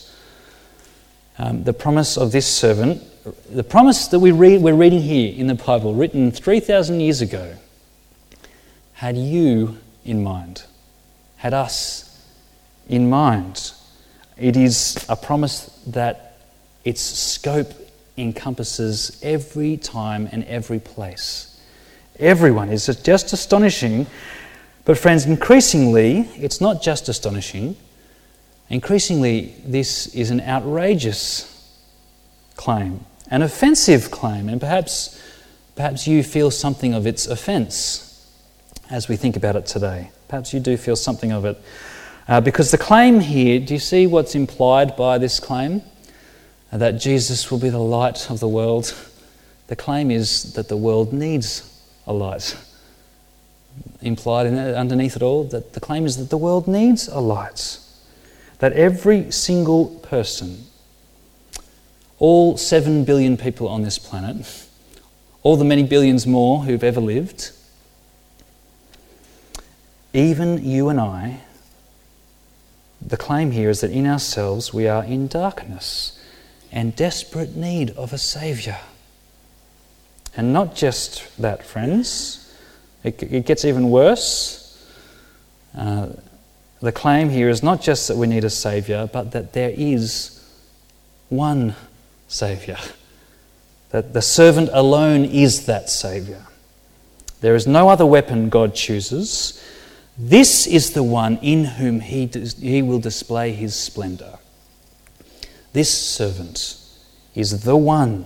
Um, 1.40 1.64
the 1.64 1.74
promise 1.74 2.16
of 2.16 2.32
this 2.32 2.48
servant, 2.48 3.02
the 3.50 3.64
promise 3.64 4.08
that 4.08 4.20
we 4.20 4.32
read, 4.32 4.62
we're 4.62 4.76
reading 4.76 5.02
here 5.02 5.34
in 5.36 5.48
the 5.48 5.56
Bible, 5.56 5.96
written 5.96 6.32
3,000 6.32 7.00
years 7.00 7.22
ago, 7.22 7.56
had 8.94 9.18
you 9.18 9.80
in 10.06 10.24
mind, 10.24 10.64
had 11.38 11.54
us 11.54 12.13
in 12.88 13.10
mind. 13.10 13.72
It 14.38 14.58
is 14.58 15.06
a 15.10 15.16
promise 15.16 15.66
that 15.88 16.38
its 16.84 17.02
scope 17.02 17.72
encompasses 18.18 19.20
every 19.24 19.78
time 19.78 20.30
and 20.32 20.44
every 20.46 20.80
place. 20.80 21.60
Everyone 22.20 22.70
is 22.70 22.86
just 23.04 23.34
astonishing. 23.34 24.06
But, 24.86 24.98
friends, 24.98 25.26
increasingly, 25.26 26.30
it's 26.36 26.60
not 26.60 26.82
just 26.82 27.08
astonishing. 27.08 27.78
Increasingly, 28.70 29.56
this 29.66 30.08
is 30.08 30.30
an 30.30 30.42
outrageous 30.42 31.50
claim, 32.56 33.06
an 33.30 33.42
offensive 33.42 34.12
claim, 34.12 34.50
and 34.50 34.60
perhaps, 34.60 35.22
perhaps 35.76 36.08
you 36.08 36.24
feel 36.24 36.52
something 36.52 36.94
of 36.94 37.08
its 37.08 37.28
offense 37.28 38.30
as 38.90 39.08
we 39.08 39.16
think 39.16 39.36
about 39.36 39.56
it 39.56 39.66
today. 39.66 40.12
Perhaps 40.28 40.54
you 40.54 40.60
do 40.60 40.78
feel 40.78 40.96
something 40.96 41.32
of 41.32 41.46
it. 41.46 41.62
Uh, 42.28 42.40
because 42.40 42.72
the 42.72 42.78
claim 42.78 43.20
here, 43.20 43.60
do 43.60 43.74
you 43.74 43.80
see 43.80 44.08
what's 44.08 44.34
implied 44.34 44.96
by 44.96 45.18
this 45.18 45.40
claim? 45.40 45.82
Uh, 46.72 46.78
that 46.78 46.94
Jesus 46.94 47.52
will 47.52 47.60
be 47.60 47.70
the 47.70 47.80
light 47.80 48.30
of 48.32 48.40
the 48.40 48.48
world. 48.48 48.96
The 49.68 49.76
claim 49.76 50.10
is 50.10 50.54
that 50.54 50.70
the 50.70 50.78
world 50.78 51.12
needs 51.12 51.70
a 52.08 52.14
light. 52.14 52.58
Implied 54.02 54.48
in 54.48 54.58
it, 54.58 54.76
underneath 54.76 55.16
it 55.16 55.22
all, 55.22 55.44
that 55.46 55.74
the 55.74 55.80
claim 55.80 56.06
is 56.06 56.18
that 56.18 56.30
the 56.30 56.38
world 56.38 56.68
needs 56.68 57.08
a 57.08 57.20
light. 57.20 57.78
That 58.60 58.74
every 58.74 59.30
single 59.32 59.88
person, 59.88 60.66
all 62.20 62.56
seven 62.56 63.04
billion 63.04 63.36
people 63.36 63.68
on 63.68 63.82
this 63.82 64.00
planet, 64.00 64.66
all 65.42 65.58
the 65.58 65.66
many 65.66 65.84
billions 65.84 66.26
more 66.26 66.64
who've 66.64 66.84
ever 66.84 67.02
lived, 67.02 67.52
even 70.14 70.64
you 70.64 70.88
and 70.88 71.02
I, 71.02 71.42
the 73.06 73.18
claim 73.18 73.52
here 73.52 73.70
is 73.70 73.82
that 73.82 73.92
in 73.92 74.08
ourselves 74.08 74.74
we 74.74 74.88
are 74.88 75.04
in 75.04 75.28
darkness 75.28 76.20
and 76.72 76.96
desperate 76.96 77.56
need 77.56 77.92
of 77.92 78.14
a 78.14 78.18
Saviour. 78.18 78.78
And 80.36 80.52
not 80.52 80.76
just 80.76 81.36
that, 81.38 81.64
friends, 81.64 82.52
it, 83.04 83.22
it 83.22 83.46
gets 83.46 83.66
even 83.66 83.90
worse. 83.90 84.60
Uh, 85.78 86.10
the 86.82 86.92
claim 86.92 87.30
here 87.30 87.50
is 87.50 87.62
not 87.62 87.82
just 87.82 88.08
that 88.08 88.18
we 88.18 88.28
need 88.28 88.44
a 88.44 88.50
Saviour, 88.50 89.08
but 89.08 89.32
that 89.32 89.54
there 89.54 89.72
is 89.76 90.44
one 91.30 91.76
Saviour. 92.28 92.78
That 93.92 94.14
the 94.14 94.22
servant 94.22 94.70
alone 94.74 95.26
is 95.26 95.68
that 95.68 95.90
Saviour. 95.90 96.48
There 97.42 97.56
is 97.56 97.68
no 97.68 97.90
other 97.90 98.06
weapon 98.06 98.50
God 98.50 98.74
chooses. 98.74 99.64
This 100.18 100.68
is 100.68 100.92
the 100.92 101.04
one 101.04 101.38
in 101.38 101.66
whom 101.66 102.00
he, 102.00 102.28
he 102.28 102.82
will 102.82 103.00
display 103.00 103.52
his 103.52 103.76
splendor. 103.76 104.38
This 105.74 105.92
servant 105.92 106.78
is 107.34 107.64
the 107.64 107.76
one 107.76 108.26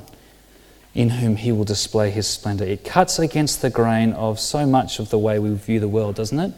in 0.94 1.10
whom 1.10 1.38
he 1.38 1.52
will 1.52 1.64
display 1.64 2.10
his 2.10 2.28
splendor. 2.28 2.66
It 2.66 2.84
cuts 2.84 3.20
against 3.20 3.62
the 3.62 3.70
grain 3.70 4.12
of 4.14 4.40
so 4.40 4.66
much 4.66 5.00
of 5.00 5.10
the 5.12 5.18
way 5.18 5.40
we 5.40 5.54
view 5.54 5.80
the 5.80 5.88
world, 5.88 6.16
doesn't 6.16 6.40
it? 6.40 6.54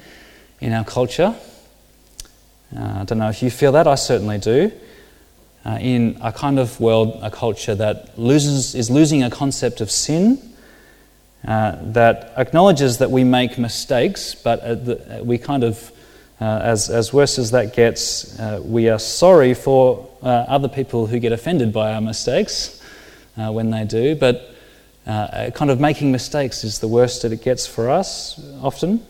In 0.61 0.73
our 0.73 0.83
culture. 0.83 1.35
Uh, 2.75 2.99
I 3.01 3.03
don't 3.03 3.19
know 3.19 3.29
if 3.29 3.43
you 3.43 3.51
feel 3.51 3.71
that, 3.73 3.87
I 3.87 3.95
certainly 3.95 4.39
do. 4.39 4.71
Uh, 5.65 5.77
in 5.81 6.17
a 6.21 6.31
kind 6.31 6.57
of 6.57 6.79
world, 6.79 7.19
a 7.21 7.29
culture 7.29 7.75
that 7.75 8.17
loses, 8.17 8.73
is 8.73 8.89
losing 8.89 9.21
a 9.23 9.29
concept 9.29 9.81
of 9.81 9.91
sin 9.91 10.48
uh, 11.47 11.77
that 11.81 12.33
acknowledges 12.35 12.97
that 12.97 13.09
we 13.11 13.23
make 13.23 13.57
mistakes, 13.57 14.35
but 14.35 14.59
uh, 14.59 14.75
the, 14.75 15.21
we 15.23 15.37
kind 15.37 15.63
of, 15.63 15.91
uh, 16.41 16.59
as, 16.63 16.89
as 16.89 17.13
worse 17.13 17.39
as 17.39 17.51
that 17.51 17.73
gets, 17.73 18.37
uh, 18.39 18.61
we 18.63 18.89
are 18.89 18.99
sorry 18.99 19.53
for 19.53 20.09
other 20.21 20.67
people 20.67 21.07
who 21.07 21.17
get 21.17 21.31
offended 21.31 21.71
by 21.71 21.93
our 21.93 22.01
mistakes 22.01 22.83
when 23.35 23.69
they 23.71 23.85
do, 23.85 24.15
but 24.15 24.53
kind 25.05 25.71
of 25.71 25.79
making 25.79 26.11
mistakes 26.11 26.65
is 26.65 26.79
the 26.79 26.87
worst 26.89 27.21
that 27.21 27.31
it 27.31 27.41
gets 27.41 27.65
for 27.65 27.89
us 27.89 28.37
often. 28.61 29.01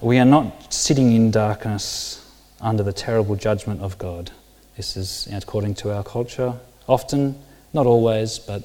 We 0.00 0.18
are 0.18 0.24
not 0.24 0.72
sitting 0.72 1.12
in 1.12 1.30
darkness 1.30 2.26
under 2.62 2.82
the 2.82 2.94
terrible 2.94 3.36
judgment 3.36 3.82
of 3.82 3.98
God. 3.98 4.30
This 4.78 4.96
is 4.96 5.28
according 5.30 5.74
to 5.76 5.94
our 5.94 6.02
culture. 6.02 6.54
Often, 6.88 7.38
not 7.74 7.86
always, 7.86 8.38
but 8.38 8.62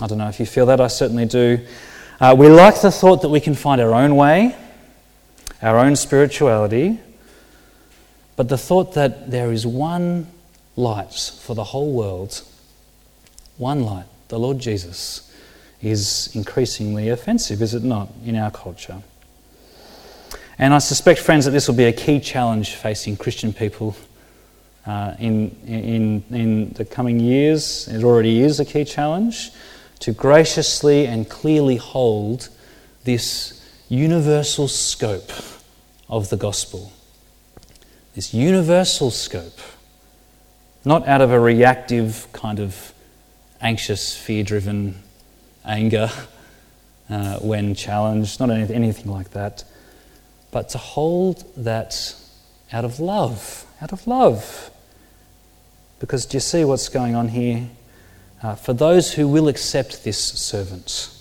I 0.00 0.06
don't 0.06 0.18
know 0.18 0.28
if 0.28 0.40
you 0.40 0.46
feel 0.46 0.66
that. 0.66 0.80
I 0.80 0.86
certainly 0.86 1.26
do. 1.26 1.58
Uh, 2.18 2.34
we 2.38 2.48
like 2.48 2.80
the 2.80 2.90
thought 2.90 3.20
that 3.22 3.28
we 3.28 3.40
can 3.40 3.54
find 3.54 3.80
our 3.80 3.92
own 3.92 4.16
way, 4.16 4.56
our 5.60 5.78
own 5.78 5.96
spirituality, 5.96 6.98
but 8.36 8.48
the 8.48 8.56
thought 8.56 8.94
that 8.94 9.30
there 9.30 9.52
is 9.52 9.66
one 9.66 10.26
light 10.76 11.12
for 11.12 11.54
the 11.54 11.64
whole 11.64 11.92
world, 11.92 12.42
one 13.58 13.82
light, 13.82 14.06
the 14.28 14.38
Lord 14.38 14.58
Jesus, 14.58 15.30
is 15.82 16.34
increasingly 16.34 17.10
offensive, 17.10 17.60
is 17.60 17.74
it 17.74 17.82
not, 17.82 18.08
in 18.24 18.36
our 18.36 18.50
culture? 18.50 19.02
And 20.58 20.72
I 20.72 20.78
suspect, 20.78 21.20
friends, 21.20 21.44
that 21.44 21.50
this 21.50 21.68
will 21.68 21.74
be 21.74 21.84
a 21.84 21.92
key 21.92 22.18
challenge 22.20 22.76
facing 22.76 23.16
Christian 23.16 23.52
people 23.52 23.96
uh, 24.86 25.14
in, 25.18 25.50
in, 25.66 26.24
in 26.30 26.70
the 26.70 26.84
coming 26.84 27.20
years. 27.20 27.88
It 27.88 28.04
already 28.04 28.40
is 28.40 28.58
a 28.58 28.64
key 28.64 28.84
challenge 28.84 29.50
to 30.02 30.10
graciously 30.10 31.06
and 31.06 31.30
clearly 31.30 31.76
hold 31.76 32.48
this 33.04 33.64
universal 33.88 34.66
scope 34.66 35.30
of 36.08 36.28
the 36.28 36.36
gospel. 36.36 36.92
This 38.16 38.34
universal 38.34 39.12
scope, 39.12 39.60
not 40.84 41.06
out 41.06 41.20
of 41.20 41.30
a 41.30 41.38
reactive 41.38 42.26
kind 42.32 42.58
of 42.58 42.92
anxious, 43.60 44.16
fear 44.16 44.42
driven 44.42 45.00
anger 45.64 46.10
uh, 47.08 47.38
when 47.38 47.76
challenged, 47.76 48.40
not 48.40 48.50
anything 48.50 49.08
like 49.08 49.30
that, 49.30 49.62
but 50.50 50.68
to 50.70 50.78
hold 50.78 51.44
that 51.56 52.16
out 52.72 52.84
of 52.84 52.98
love, 52.98 53.66
out 53.80 53.92
of 53.92 54.04
love. 54.08 54.72
Because 56.00 56.26
do 56.26 56.38
you 56.38 56.40
see 56.40 56.64
what's 56.64 56.88
going 56.88 57.14
on 57.14 57.28
here? 57.28 57.68
Uh, 58.42 58.56
for 58.56 58.72
those 58.72 59.14
who 59.14 59.28
will 59.28 59.46
accept 59.46 60.02
this 60.02 60.18
servant, 60.18 61.16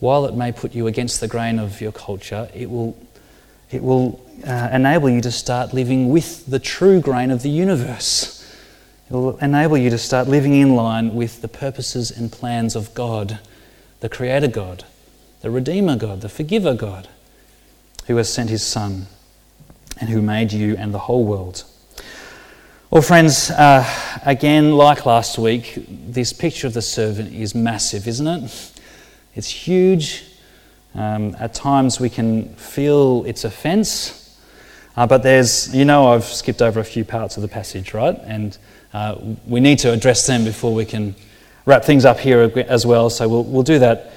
while 0.00 0.26
it 0.26 0.34
may 0.34 0.50
put 0.50 0.74
you 0.74 0.86
against 0.86 1.20
the 1.20 1.28
grain 1.28 1.58
of 1.58 1.80
your 1.80 1.92
culture, 1.92 2.48
it 2.54 2.68
will, 2.68 2.96
it 3.70 3.82
will 3.82 4.20
uh, 4.46 4.68
enable 4.72 5.08
you 5.08 5.20
to 5.20 5.30
start 5.30 5.72
living 5.72 6.08
with 6.08 6.46
the 6.46 6.58
true 6.58 7.00
grain 7.00 7.30
of 7.30 7.42
the 7.42 7.50
universe. 7.50 8.34
It 9.08 9.14
will 9.14 9.38
enable 9.38 9.78
you 9.78 9.90
to 9.90 9.98
start 9.98 10.28
living 10.28 10.54
in 10.54 10.74
line 10.74 11.14
with 11.14 11.40
the 11.40 11.48
purposes 11.48 12.10
and 12.10 12.32
plans 12.32 12.74
of 12.74 12.92
God, 12.94 13.38
the 14.00 14.08
Creator 14.08 14.48
God, 14.48 14.84
the 15.40 15.50
Redeemer 15.50 15.96
God, 15.96 16.20
the 16.20 16.28
Forgiver 16.28 16.74
God, 16.74 17.08
who 18.06 18.16
has 18.16 18.32
sent 18.32 18.50
His 18.50 18.66
Son 18.66 19.06
and 20.00 20.10
who 20.10 20.20
made 20.20 20.52
you 20.52 20.76
and 20.76 20.92
the 20.92 20.98
whole 21.00 21.24
world. 21.24 21.64
Well, 22.90 23.02
friends, 23.02 23.50
uh, 23.50 23.84
again, 24.24 24.72
like 24.72 25.04
last 25.04 25.36
week, 25.38 25.74
this 26.06 26.32
picture 26.32 26.66
of 26.66 26.72
the 26.72 26.80
servant 26.80 27.34
is 27.34 27.54
massive, 27.54 28.08
isn't 28.08 28.26
it? 28.26 28.72
It's 29.34 29.50
huge. 29.50 30.24
Um, 30.94 31.36
at 31.38 31.52
times 31.52 32.00
we 32.00 32.08
can 32.08 32.48
feel 32.54 33.24
its 33.26 33.44
offence, 33.44 34.40
uh, 34.96 35.06
but 35.06 35.22
there's, 35.22 35.76
you 35.76 35.84
know, 35.84 36.14
I've 36.14 36.24
skipped 36.24 36.62
over 36.62 36.80
a 36.80 36.84
few 36.84 37.04
parts 37.04 37.36
of 37.36 37.42
the 37.42 37.48
passage, 37.48 37.92
right? 37.92 38.18
And 38.24 38.56
uh, 38.94 39.16
we 39.46 39.60
need 39.60 39.80
to 39.80 39.92
address 39.92 40.26
them 40.26 40.44
before 40.44 40.72
we 40.72 40.86
can 40.86 41.14
wrap 41.66 41.84
things 41.84 42.06
up 42.06 42.18
here 42.18 42.40
as 42.40 42.86
well. 42.86 43.10
So 43.10 43.28
we'll, 43.28 43.44
we'll 43.44 43.62
do 43.64 43.78
that. 43.80 44.12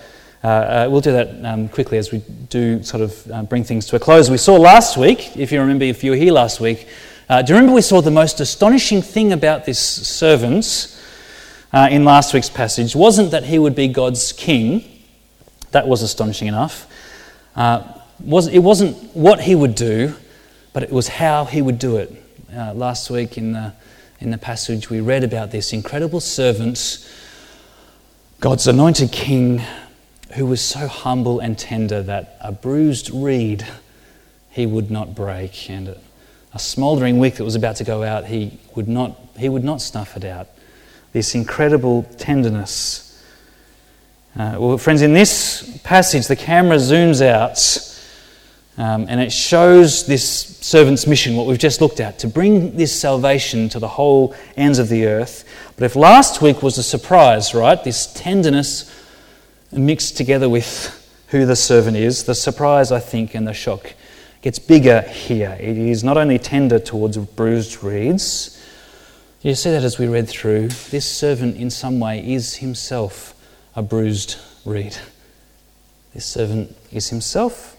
Uh, 0.45 0.47
uh, 0.47 0.87
we'll 0.89 1.01
do 1.01 1.11
that 1.11 1.45
um, 1.45 1.67
quickly 1.67 1.97
as 1.97 2.13
we 2.13 2.19
do 2.49 2.81
sort 2.83 3.03
of 3.03 3.31
uh, 3.31 3.43
bring 3.43 3.65
things 3.65 3.85
to 3.87 3.97
a 3.97 3.99
close. 3.99 4.29
We 4.29 4.37
saw 4.37 4.55
last 4.55 4.95
week, 4.95 5.35
if 5.35 5.51
you 5.51 5.59
remember, 5.59 5.83
if 5.83 6.05
you 6.05 6.11
were 6.11 6.17
here 6.17 6.31
last 6.31 6.61
week, 6.61 6.87
uh, 7.29 7.41
do 7.41 7.53
you 7.53 7.55
remember 7.57 7.73
we 7.73 7.81
saw 7.81 8.01
the 8.01 8.11
most 8.11 8.39
astonishing 8.39 9.01
thing 9.01 9.31
about 9.31 9.65
this 9.65 9.79
servant 9.79 10.97
uh, 11.73 11.87
in 11.89 12.03
last 12.03 12.33
week's 12.33 12.49
passage 12.49 12.95
wasn't 12.95 13.31
that 13.31 13.45
he 13.45 13.57
would 13.57 13.75
be 13.75 13.87
God's 13.87 14.33
king, 14.33 14.83
that 15.71 15.87
was 15.87 16.01
astonishing 16.01 16.47
enough. 16.47 16.87
Uh, 17.55 17.83
was, 18.23 18.47
it 18.47 18.59
wasn't 18.59 18.97
what 19.15 19.41
he 19.41 19.55
would 19.55 19.75
do, 19.75 20.13
but 20.73 20.83
it 20.83 20.91
was 20.91 21.07
how 21.07 21.45
he 21.45 21.61
would 21.61 21.79
do 21.79 21.97
it. 21.97 22.11
Uh, 22.53 22.73
last 22.73 23.09
week 23.09 23.37
in 23.37 23.53
the, 23.53 23.73
in 24.19 24.31
the 24.31 24.37
passage, 24.37 24.89
we 24.89 24.99
read 24.99 25.23
about 25.23 25.51
this 25.51 25.71
incredible 25.73 26.19
servant, 26.19 27.07
God's 28.39 28.67
anointed 28.67 29.11
king, 29.11 29.61
who 30.33 30.45
was 30.45 30.61
so 30.61 30.87
humble 30.87 31.39
and 31.39 31.57
tender 31.57 32.01
that 32.03 32.37
a 32.41 32.51
bruised 32.51 33.09
reed 33.09 33.65
he 34.49 34.65
would 34.65 34.91
not 34.91 35.15
break. 35.15 35.69
And 35.69 35.95
a 36.53 36.59
smouldering 36.59 37.19
wick 37.19 37.35
that 37.35 37.43
was 37.43 37.55
about 37.55 37.77
to 37.77 37.83
go 37.83 38.03
out, 38.03 38.25
he 38.25 38.59
would 38.75 38.87
not, 38.87 39.17
he 39.37 39.49
would 39.49 39.63
not 39.63 39.81
snuff 39.81 40.17
it 40.17 40.25
out. 40.25 40.47
This 41.13 41.35
incredible 41.35 42.03
tenderness. 42.17 43.23
Uh, 44.37 44.55
well, 44.59 44.77
friends, 44.77 45.01
in 45.01 45.13
this 45.13 45.79
passage, 45.83 46.27
the 46.27 46.35
camera 46.35 46.77
zooms 46.77 47.25
out 47.25 47.57
um, 48.77 49.05
and 49.09 49.19
it 49.19 49.31
shows 49.31 50.05
this 50.05 50.57
servant's 50.57 51.05
mission, 51.05 51.35
what 51.35 51.45
we've 51.45 51.59
just 51.59 51.81
looked 51.81 51.99
at, 51.99 52.19
to 52.19 52.27
bring 52.27 52.75
this 52.77 52.97
salvation 52.97 53.67
to 53.69 53.79
the 53.79 53.87
whole 53.87 54.33
ends 54.55 54.79
of 54.79 54.87
the 54.87 55.05
earth. 55.05 55.43
But 55.75 55.85
if 55.85 55.95
last 55.95 56.41
week 56.41 56.63
was 56.63 56.77
a 56.77 56.83
surprise, 56.83 57.53
right, 57.53 57.81
this 57.83 58.11
tenderness 58.13 58.91
mixed 59.71 60.15
together 60.17 60.49
with 60.49 60.97
who 61.27 61.45
the 61.45 61.55
servant 61.55 61.97
is, 61.97 62.23
the 62.23 62.35
surprise, 62.35 62.91
I 62.91 62.99
think, 62.99 63.35
and 63.35 63.47
the 63.47 63.53
shock 63.53 63.93
gets 64.41 64.59
bigger 64.59 65.01
here. 65.01 65.55
It 65.59 65.77
is 65.77 66.03
not 66.03 66.17
only 66.17 66.39
tender 66.39 66.79
towards 66.79 67.17
bruised 67.17 67.83
reeds, 67.83 68.57
you 69.41 69.55
see 69.55 69.71
that 69.71 69.83
as 69.83 69.97
we 69.97 70.07
read 70.07 70.29
through, 70.29 70.67
this 70.67 71.05
servant 71.05 71.57
in 71.57 71.69
some 71.69 71.99
way 71.99 72.19
is 72.33 72.55
himself 72.57 73.33
a 73.75 73.81
bruised 73.81 74.37
reed. 74.65 74.95
This 76.13 76.25
servant 76.25 76.75
is 76.91 77.09
himself. 77.09 77.75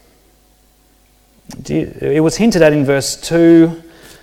It 1.68 2.22
was 2.22 2.36
hinted 2.36 2.62
at 2.62 2.72
in 2.72 2.84
verse 2.84 3.20
2. 3.20 3.82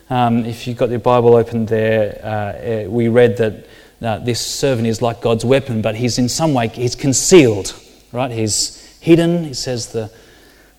Um, 0.10 0.46
if 0.46 0.66
you've 0.66 0.78
got 0.78 0.90
your 0.90 1.00
Bible 1.00 1.36
open 1.36 1.66
there, 1.66 2.20
uh, 2.24 2.28
uh, 2.28 2.90
we 2.90 3.08
read 3.08 3.38
that 3.38 3.68
uh, 4.02 4.18
this 4.20 4.44
servant 4.44 4.88
is 4.88 5.02
like 5.02 5.22
God's 5.22 5.46
weapon, 5.46 5.82
but 5.82 5.96
he's 5.96 6.18
in 6.18 6.28
some 6.28 6.54
way 6.54 6.70
he's 6.70 6.96
concealed, 6.96 7.80
right? 8.12 8.32
He's 8.32 8.98
hidden. 9.00 9.44
He 9.44 9.54
says 9.54 9.92
the 9.92 10.12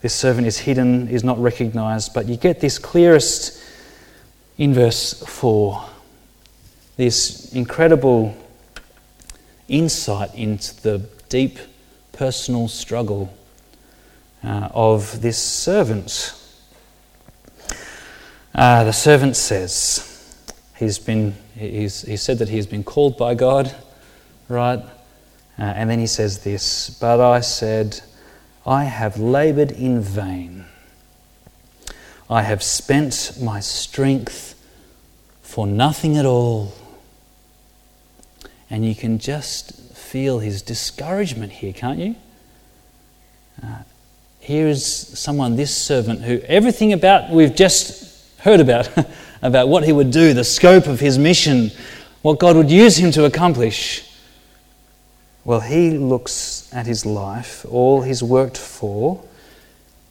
this 0.01 0.15
servant 0.15 0.47
is 0.47 0.57
hidden, 0.57 1.07
is 1.09 1.23
not 1.23 1.39
recognized, 1.39 2.13
but 2.13 2.27
you 2.27 2.35
get 2.35 2.59
this 2.59 2.79
clearest 2.79 3.63
in 4.57 4.73
verse 4.73 5.23
4. 5.27 5.83
This 6.97 7.53
incredible 7.53 8.35
insight 9.67 10.33
into 10.35 10.81
the 10.81 11.09
deep 11.29 11.59
personal 12.11 12.67
struggle 12.67 13.33
uh, 14.43 14.69
of 14.73 15.21
this 15.21 15.37
servant. 15.37 16.33
Uh, 18.53 18.83
the 18.83 18.91
servant 18.91 19.35
says, 19.35 20.43
he's 20.77 20.99
been, 20.99 21.35
he's, 21.55 22.01
he 22.01 22.17
said 22.17 22.39
that 22.39 22.49
he's 22.49 22.67
been 22.67 22.83
called 22.83 23.17
by 23.17 23.35
God, 23.35 23.73
right? 24.49 24.79
Uh, 25.59 25.61
and 25.61 25.89
then 25.89 25.99
he 25.99 26.07
says 26.07 26.43
this, 26.43 26.89
but 26.89 27.19
I 27.19 27.39
said, 27.41 28.01
I 28.65 28.83
have 28.83 29.17
labored 29.17 29.71
in 29.71 30.01
vain. 30.01 30.65
I 32.29 32.43
have 32.43 32.61
spent 32.63 33.37
my 33.41 33.59
strength 33.59 34.55
for 35.41 35.65
nothing 35.65 36.17
at 36.17 36.25
all. 36.25 36.73
And 38.69 38.85
you 38.85 38.95
can 38.95 39.19
just 39.19 39.73
feel 39.93 40.39
his 40.39 40.61
discouragement 40.61 41.51
here, 41.51 41.73
can't 41.73 41.99
you? 41.99 42.15
Uh, 43.61 43.79
here 44.39 44.67
is 44.67 44.85
someone, 44.85 45.55
this 45.55 45.75
servant, 45.75 46.21
who 46.21 46.39
everything 46.41 46.93
about 46.93 47.29
we've 47.29 47.55
just 47.55 48.27
heard 48.39 48.59
about, 48.59 48.89
about 49.41 49.67
what 49.67 49.83
he 49.83 49.91
would 49.91 50.11
do, 50.11 50.33
the 50.33 50.43
scope 50.43 50.87
of 50.87 50.99
his 50.99 51.17
mission, 51.17 51.71
what 52.21 52.39
God 52.39 52.55
would 52.55 52.71
use 52.71 52.97
him 52.97 53.11
to 53.11 53.25
accomplish. 53.25 54.07
Well, 55.43 55.61
he 55.61 55.91
looks 55.91 56.69
at 56.73 56.85
his 56.85 57.05
life, 57.05 57.65
all 57.69 58.03
he's 58.03 58.21
worked 58.21 58.57
for, 58.57 59.23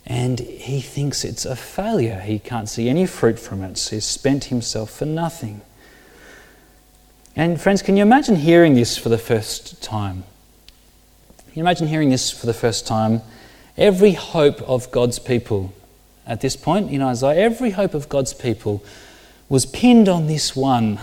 and 0.04 0.40
he 0.40 0.80
thinks 0.80 1.24
it's 1.24 1.44
a 1.44 1.54
failure. 1.54 2.20
He 2.20 2.40
can't 2.40 2.68
see 2.68 2.88
any 2.88 3.06
fruit 3.06 3.38
from 3.38 3.62
it. 3.62 3.78
So 3.78 3.96
he's 3.96 4.04
spent 4.04 4.44
himself 4.44 4.90
for 4.90 5.04
nothing. 5.04 5.60
And, 7.36 7.60
friends, 7.60 7.80
can 7.80 7.96
you 7.96 8.02
imagine 8.02 8.36
hearing 8.36 8.74
this 8.74 8.96
for 8.96 9.08
the 9.08 9.18
first 9.18 9.80
time? 9.82 10.24
Can 11.38 11.54
you 11.54 11.62
imagine 11.62 11.86
hearing 11.86 12.10
this 12.10 12.30
for 12.30 12.46
the 12.46 12.54
first 12.54 12.88
time? 12.88 13.22
Every 13.76 14.12
hope 14.12 14.60
of 14.62 14.90
God's 14.90 15.20
people 15.20 15.72
at 16.26 16.40
this 16.40 16.56
point 16.56 16.90
in 16.90 17.02
Isaiah, 17.02 17.40
every 17.40 17.70
hope 17.70 17.94
of 17.94 18.08
God's 18.08 18.34
people 18.34 18.84
was 19.48 19.64
pinned 19.64 20.08
on 20.08 20.26
this 20.26 20.56
one, 20.56 20.98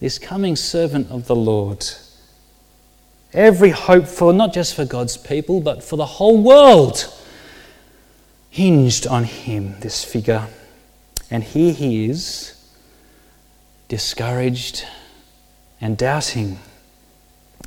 this 0.00 0.18
coming 0.18 0.56
servant 0.56 1.10
of 1.10 1.26
the 1.26 1.36
Lord. 1.36 1.86
Every 3.36 3.68
hope 3.68 4.06
for 4.06 4.32
not 4.32 4.54
just 4.54 4.74
for 4.74 4.86
God's 4.86 5.18
people, 5.18 5.60
but 5.60 5.84
for 5.84 5.96
the 5.96 6.06
whole 6.06 6.42
world. 6.42 7.12
hinged 8.48 9.06
on 9.06 9.24
him, 9.24 9.78
this 9.80 10.02
figure. 10.02 10.46
And 11.30 11.44
here 11.44 11.74
he 11.74 12.08
is, 12.08 12.54
discouraged 13.88 14.86
and 15.78 15.98
doubting. 15.98 16.58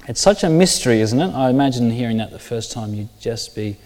It's 0.08 0.20
such 0.20 0.44
a 0.44 0.50
mystery, 0.50 1.02
isn't 1.02 1.22
it? 1.22 1.36
I 1.36 1.52
imagine 1.52 1.92
hearing 1.92 2.18
that 2.18 2.32
the 2.32 2.40
first 2.40 2.72
time 2.72 2.96
you'd 2.96 3.20
just 3.20 3.56
be, 3.56 3.78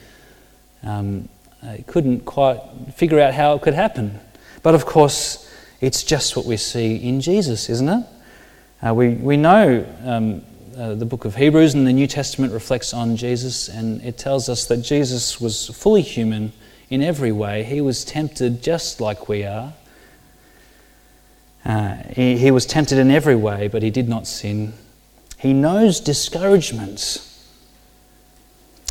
um, 0.84 1.28
uh, 1.62 1.76
couldn't 1.86 2.22
quite 2.24 2.62
figure 2.96 3.20
out 3.20 3.34
how 3.34 3.56
it 3.56 3.62
could 3.62 3.74
happen. 3.74 4.22
But 4.62 4.74
of 4.74 4.86
course, 4.86 5.54
it's 5.82 6.02
just 6.02 6.38
what 6.38 6.46
we 6.46 6.56
see 6.56 6.96
in 6.96 7.20
Jesus, 7.20 7.70
isn't 7.70 7.90
it? 7.90 8.06
Uh, 8.82 8.94
we, 8.94 9.10
we 9.10 9.36
know 9.36 9.86
um, 10.06 10.44
uh, 10.78 10.96
the 10.96 11.06
book 11.06 11.26
of 11.26 11.36
Hebrews 11.36 11.74
and 11.74 11.86
the 11.86 11.94
New 11.94 12.08
Testament 12.08 12.54
reflects 12.54 12.94
on 12.94 13.16
Jesus, 13.16 13.70
and 13.70 14.02
it 14.04 14.18
tells 14.18 14.50
us 14.50 14.66
that 14.66 14.78
Jesus 14.78 15.40
was 15.40 15.68
fully 15.68 16.02
human 16.02 16.52
in 16.90 17.02
every 17.04 17.32
way. 17.32 17.64
He 17.64 17.82
was 17.82 18.04
tempted 18.04 18.62
just 18.64 19.00
like 19.00 19.30
we 19.30 19.44
are. 19.44 19.74
Uh, 21.66 21.98
he, 22.10 22.38
he 22.38 22.52
was 22.52 22.66
tempted 22.66 22.98
in 22.98 23.12
every 23.12 23.36
way, 23.36 23.68
but 23.68 23.84
he 23.84 23.90
did 23.90 24.10
not 24.10 24.28
sin. 24.28 24.74
He 25.38 25.54
knows 25.54 26.00
discouragement. 26.00 27.28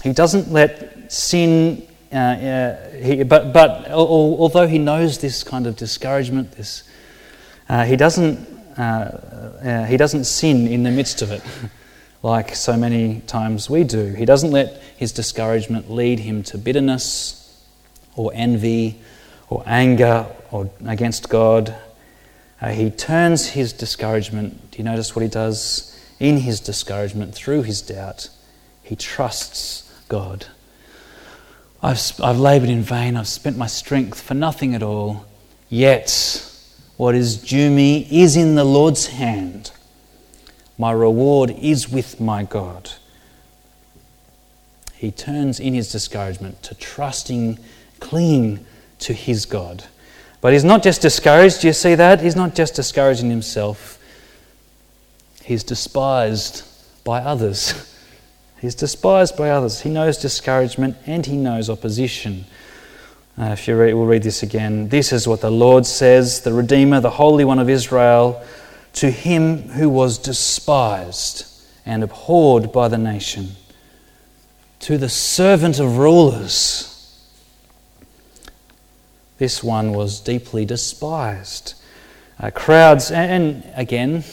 He 0.02 0.12
doesn't 0.12 0.52
let 0.52 1.12
sin, 1.12 1.86
uh, 2.12 2.16
uh, 2.16 2.90
he, 2.90 3.22
but, 3.22 3.52
but 3.52 3.90
although 3.90 4.66
he 4.66 4.78
knows 4.78 5.18
this 5.18 5.44
kind 5.44 5.66
of 5.66 5.76
discouragement, 5.76 6.52
this, 6.52 6.84
uh, 7.68 7.84
he 7.84 7.96
doesn't 7.96 8.61
uh, 8.76 8.80
uh, 8.80 9.84
he 9.84 9.96
doesn't 9.96 10.24
sin 10.24 10.66
in 10.66 10.82
the 10.82 10.90
midst 10.90 11.22
of 11.22 11.30
it 11.30 11.42
like 12.22 12.54
so 12.54 12.76
many 12.76 13.20
times 13.26 13.68
we 13.68 13.84
do. 13.84 14.06
He 14.14 14.24
doesn't 14.24 14.50
let 14.50 14.80
his 14.96 15.12
discouragement 15.12 15.90
lead 15.90 16.20
him 16.20 16.42
to 16.44 16.58
bitterness 16.58 17.38
or 18.16 18.30
envy 18.34 19.00
or 19.48 19.62
anger 19.66 20.26
or 20.50 20.70
against 20.86 21.28
God. 21.28 21.74
Uh, 22.60 22.68
he 22.68 22.90
turns 22.90 23.48
his 23.48 23.72
discouragement. 23.72 24.70
Do 24.70 24.78
you 24.78 24.84
notice 24.84 25.16
what 25.16 25.22
he 25.22 25.28
does? 25.28 25.88
In 26.20 26.38
his 26.38 26.60
discouragement, 26.60 27.34
through 27.34 27.62
his 27.62 27.82
doubt, 27.82 28.28
he 28.82 28.94
trusts 28.94 29.92
God. 30.08 30.46
I've, 31.82 32.00
I've 32.22 32.38
labored 32.38 32.68
in 32.68 32.82
vain, 32.82 33.16
I've 33.16 33.26
spent 33.26 33.56
my 33.56 33.66
strength 33.66 34.20
for 34.20 34.34
nothing 34.34 34.76
at 34.76 34.84
all, 34.84 35.26
yet 35.68 36.48
what 37.02 37.16
is 37.16 37.36
due 37.36 37.68
me 37.68 38.06
is 38.12 38.36
in 38.36 38.54
the 38.54 38.62
Lord's 38.62 39.08
hand. 39.08 39.72
My 40.78 40.92
reward 40.92 41.50
is 41.50 41.88
with 41.88 42.20
my 42.20 42.44
God. 42.44 42.92
He 44.94 45.10
turns 45.10 45.58
in 45.58 45.74
his 45.74 45.90
discouragement 45.90 46.62
to 46.62 46.76
trusting, 46.76 47.58
clinging 47.98 48.64
to 49.00 49.14
his 49.14 49.46
God. 49.46 49.82
But 50.40 50.52
he's 50.52 50.62
not 50.62 50.84
just 50.84 51.02
discouraged, 51.02 51.62
do 51.62 51.66
you 51.66 51.72
see 51.72 51.96
that? 51.96 52.20
He's 52.20 52.36
not 52.36 52.54
just 52.54 52.76
discouraging 52.76 53.30
himself, 53.30 53.98
he's 55.42 55.64
despised 55.64 56.62
by 57.02 57.18
others. 57.18 57.88
He's 58.60 58.76
despised 58.76 59.36
by 59.36 59.50
others. 59.50 59.80
He 59.80 59.90
knows 59.90 60.18
discouragement 60.18 60.96
and 61.04 61.26
he 61.26 61.34
knows 61.36 61.68
opposition. 61.68 62.44
Uh, 63.38 63.44
if 63.44 63.66
you 63.66 63.74
read, 63.74 63.94
we'll 63.94 64.04
read 64.04 64.22
this 64.22 64.42
again. 64.42 64.88
This 64.90 65.10
is 65.10 65.26
what 65.26 65.40
the 65.40 65.50
Lord 65.50 65.86
says, 65.86 66.42
the 66.42 66.52
Redeemer, 66.52 67.00
the 67.00 67.08
Holy 67.08 67.46
One 67.46 67.58
of 67.58 67.70
Israel, 67.70 68.44
to 68.94 69.10
him 69.10 69.68
who 69.70 69.88
was 69.88 70.18
despised 70.18 71.46
and 71.86 72.02
abhorred 72.02 72.72
by 72.72 72.88
the 72.88 72.98
nation, 72.98 73.52
to 74.80 74.98
the 74.98 75.08
servant 75.08 75.80
of 75.80 75.96
rulers. 75.96 76.88
This 79.38 79.64
one 79.64 79.94
was 79.94 80.20
deeply 80.20 80.66
despised. 80.66 81.72
Uh, 82.38 82.50
crowds, 82.50 83.10
and, 83.10 83.64
and 83.64 83.72
again, 83.76 84.24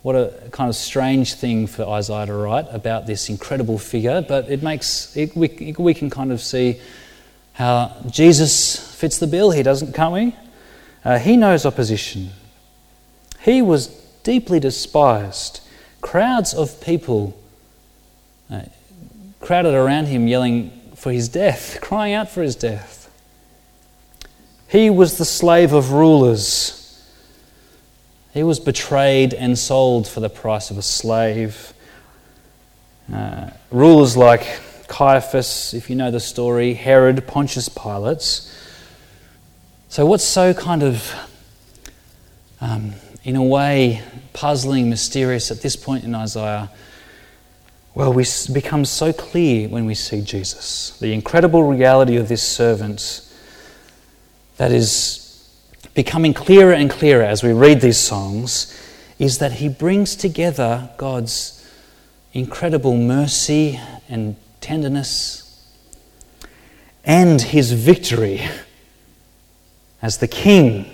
what 0.00 0.14
a 0.14 0.32
kind 0.52 0.70
of 0.70 0.74
strange 0.74 1.34
thing 1.34 1.66
for 1.66 1.82
Isaiah 1.82 2.24
to 2.24 2.34
write 2.34 2.66
about 2.70 3.06
this 3.06 3.28
incredible 3.28 3.78
figure, 3.78 4.24
but 4.26 4.48
it 4.48 4.62
makes 4.62 5.14
it, 5.18 5.36
we, 5.36 5.74
we 5.78 5.92
can 5.92 6.08
kind 6.08 6.32
of 6.32 6.40
see 6.40 6.80
how 7.58 7.92
Jesus 8.08 8.78
fits 8.94 9.18
the 9.18 9.26
bill 9.26 9.50
here, 9.50 9.64
doesn't, 9.64 9.92
can't 9.92 10.14
we? 10.14 10.36
Uh, 11.04 11.18
he 11.18 11.36
knows 11.36 11.66
opposition. 11.66 12.30
He 13.40 13.62
was 13.62 13.88
deeply 14.22 14.60
despised. 14.60 15.60
Crowds 16.00 16.54
of 16.54 16.80
people 16.80 17.36
uh, 18.48 18.62
crowded 19.40 19.74
around 19.74 20.06
him, 20.06 20.28
yelling 20.28 20.70
for 20.94 21.10
his 21.10 21.28
death, 21.28 21.78
crying 21.82 22.14
out 22.14 22.28
for 22.28 22.42
his 22.42 22.54
death. 22.54 23.10
He 24.68 24.88
was 24.88 25.18
the 25.18 25.24
slave 25.24 25.72
of 25.72 25.90
rulers. 25.90 27.04
He 28.34 28.44
was 28.44 28.60
betrayed 28.60 29.34
and 29.34 29.58
sold 29.58 30.06
for 30.06 30.20
the 30.20 30.30
price 30.30 30.70
of 30.70 30.78
a 30.78 30.82
slave. 30.82 31.72
Uh, 33.12 33.50
rulers 33.72 34.16
like 34.16 34.60
Caiaphas, 34.88 35.74
if 35.74 35.88
you 35.88 35.96
know 35.96 36.10
the 36.10 36.18
story, 36.18 36.74
Herod, 36.74 37.26
Pontius 37.26 37.68
Pilate. 37.68 38.40
So, 39.88 40.04
what's 40.04 40.24
so 40.24 40.52
kind 40.54 40.82
of, 40.82 41.14
um, 42.60 42.94
in 43.22 43.36
a 43.36 43.42
way, 43.42 44.02
puzzling, 44.32 44.90
mysterious 44.90 45.50
at 45.50 45.60
this 45.60 45.76
point 45.76 46.04
in 46.04 46.14
Isaiah? 46.14 46.70
Well, 47.94 48.12
we 48.12 48.24
become 48.52 48.84
so 48.84 49.12
clear 49.12 49.68
when 49.68 49.84
we 49.84 49.94
see 49.94 50.22
Jesus. 50.22 50.98
The 50.98 51.12
incredible 51.12 51.64
reality 51.64 52.16
of 52.16 52.28
this 52.28 52.42
servant 52.42 53.28
that 54.56 54.72
is 54.72 55.28
becoming 55.94 56.32
clearer 56.32 56.72
and 56.72 56.90
clearer 56.90 57.24
as 57.24 57.42
we 57.42 57.52
read 57.52 57.80
these 57.80 57.98
songs 57.98 58.74
is 59.18 59.38
that 59.38 59.52
he 59.52 59.68
brings 59.68 60.16
together 60.16 60.90
God's 60.96 61.54
incredible 62.32 62.96
mercy 62.96 63.80
and 64.08 64.36
tenderness, 64.60 65.44
and 67.04 67.40
his 67.40 67.72
victory 67.72 68.42
as 70.02 70.18
the 70.18 70.28
king. 70.28 70.86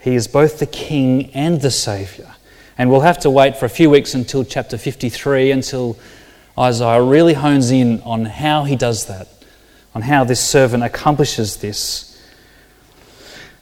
He 0.00 0.14
is 0.14 0.28
both 0.28 0.58
the 0.58 0.66
king 0.66 1.30
and 1.32 1.60
the 1.60 1.70
saviour. 1.70 2.34
And 2.76 2.90
we'll 2.90 3.00
have 3.00 3.20
to 3.20 3.30
wait 3.30 3.56
for 3.56 3.66
a 3.66 3.70
few 3.70 3.88
weeks 3.88 4.14
until 4.14 4.44
chapter 4.44 4.76
53, 4.76 5.50
until 5.50 5.96
Isaiah 6.58 7.02
really 7.02 7.34
hones 7.34 7.70
in 7.70 8.00
on 8.02 8.24
how 8.24 8.64
he 8.64 8.76
does 8.76 9.06
that, 9.06 9.28
on 9.94 10.02
how 10.02 10.24
this 10.24 10.40
servant 10.40 10.82
accomplishes 10.82 11.56
this. 11.56 12.10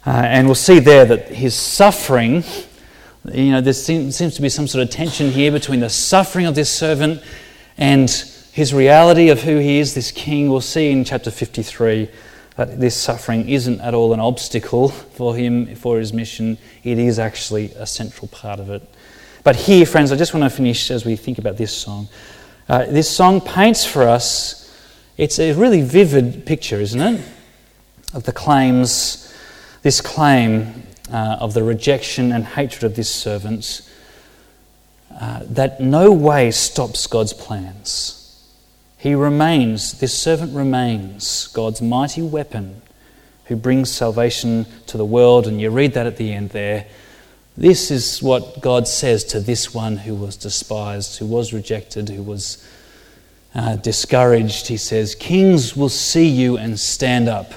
Uh, 0.05 0.11
and 0.11 0.49
we'll 0.49 0.55
see 0.55 0.81
there 0.81 1.05
that 1.05 1.29
his 1.29 1.55
suffering, 1.55 2.43
you 3.33 3.53
know, 3.53 3.61
there 3.61 3.73
seems 3.73 4.17
to 4.17 4.43
be 4.43 4.49
some 4.49 4.67
sort 4.67 4.83
of 4.83 4.91
tension 4.91 5.31
here 5.31 5.53
between 5.53 5.81
the 5.81 5.91
suffering 5.91 6.47
of 6.47 6.55
this 6.55 6.71
servant 6.71 7.23
and 7.77 8.11
his 8.53 8.75
reality 8.75 9.31
of 9.31 9.43
who 9.43 9.59
he 9.59 9.79
is, 9.79 9.95
this 9.95 10.11
king, 10.11 10.51
we'll 10.51 10.61
see 10.61 10.91
in 10.91 11.05
chapter 11.05 11.31
53 11.31 12.09
that 12.57 12.79
this 12.79 12.95
suffering 12.95 13.49
isn't 13.49 13.81
at 13.81 13.95
all 13.95 14.13
an 14.13 14.21
obstacle 14.21 14.89
for 14.89 15.35
him, 15.35 15.75
for 15.75 15.99
his 15.99 16.13
mission. 16.13 16.59
It 16.85 16.99
is 16.99 17.19
actually 17.19 17.73
a 17.77 17.87
central 17.87 18.29
part 18.29 18.61
of 18.61 18.69
it. 18.69 18.83
But 19.43 19.57
here, 19.57 19.87
friends, 19.87 20.13
I 20.13 20.17
just 20.17 20.35
want 20.35 20.45
to 20.45 20.51
finish 20.51 20.91
as 20.91 21.05
we 21.05 21.17
think 21.17 21.39
about 21.39 21.57
this 21.57 21.75
song. 21.75 22.09
Uh, 22.69 22.85
this 22.87 23.11
song 23.11 23.41
paints 23.41 23.85
for 23.85 24.03
us, 24.03 24.73
it's 25.17 25.39
a 25.39 25.53
really 25.55 25.83
vivid 25.83 26.47
picture, 26.47 26.81
isn't 26.81 27.01
it? 27.01 27.25
Of 28.15 28.25
the 28.25 28.33
claims, 28.33 29.35
this 29.83 30.01
claim 30.01 30.85
uh, 31.11 31.39
of 31.41 31.55
the 31.55 31.63
rejection 31.63 32.33
and 32.33 32.45
hatred 32.45 32.85
of 32.85 32.97
this 32.97 33.11
servant 33.11 33.81
uh, 35.21 35.41
that 35.45 35.81
no 35.81 36.13
way 36.13 36.51
stops 36.51 37.07
God's 37.07 37.33
plans. 37.33 38.19
He 38.99 39.15
remains, 39.15 39.99
this 39.99 40.17
servant 40.17 40.55
remains 40.55 41.49
God's 41.49 41.83
mighty 41.83 42.23
weapon 42.23 42.83
who 43.47 43.57
brings 43.57 43.91
salvation 43.91 44.65
to 44.87 44.97
the 44.97 45.05
world. 45.05 45.47
And 45.47 45.61
you 45.61 45.71
read 45.71 45.95
that 45.95 46.07
at 46.07 46.17
the 46.17 46.33
end 46.33 46.51
there. 46.51 46.87
This 47.57 47.91
is 47.91 48.23
what 48.23 48.61
God 48.61 48.87
says 48.87 49.25
to 49.25 49.41
this 49.41 49.75
one 49.75 49.97
who 49.97 50.15
was 50.15 50.37
despised, 50.37 51.19
who 51.19 51.27
was 51.27 51.53
rejected, 51.53 52.09
who 52.09 52.23
was 52.23 52.65
uh, 53.55 53.77
discouraged. 53.77 54.69
He 54.69 54.77
says, 54.77 55.15
Kings 55.15 55.77
will 55.77 55.89
see 55.89 56.29
you 56.29 56.57
and 56.57 56.79
stand 56.79 57.29
up. 57.29 57.53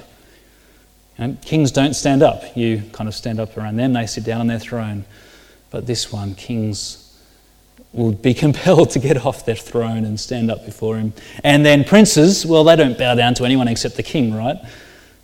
And 1.17 1.41
kings 1.41 1.71
don't 1.71 1.93
stand 1.93 2.23
up. 2.23 2.57
You 2.57 2.83
kind 2.91 3.07
of 3.07 3.15
stand 3.15 3.39
up 3.39 3.55
around 3.55 3.77
them, 3.77 3.93
they 3.93 4.05
sit 4.05 4.23
down 4.23 4.41
on 4.41 4.47
their 4.47 4.59
throne. 4.59 5.05
But 5.69 5.87
this 5.87 6.11
one, 6.11 6.35
kings 6.35 7.04
will 7.95 8.11
be 8.11 8.33
compelled 8.45 8.91
to 8.91 8.99
get 8.99 9.25
off 9.25 9.45
their 9.45 9.55
throne 9.55 10.05
and 10.05 10.19
stand 10.19 10.51
up 10.51 10.65
before 10.65 10.97
him. 10.97 11.13
And 11.43 11.65
then 11.65 11.83
princes, 11.83 12.45
well, 12.45 12.63
they 12.63 12.75
don't 12.75 12.97
bow 12.97 13.15
down 13.15 13.33
to 13.35 13.45
anyone 13.45 13.67
except 13.67 13.95
the 13.95 14.03
king, 14.03 14.33
right? 14.33 14.57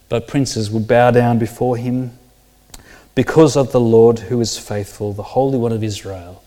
But 0.10 0.28
princes 0.28 0.72
will 0.72 0.80
bow 0.80 1.12
down 1.12 1.40
before 1.40 1.78
him 1.78 2.18
because 3.16 3.58
of 3.58 3.72
the 3.72 3.80
Lord 3.80 4.20
who 4.20 4.40
is 4.42 4.58
faithful, 4.58 5.14
the 5.14 5.24
Holy 5.24 5.58
One 5.58 5.72
of 5.72 5.84
Israel, 5.84 6.44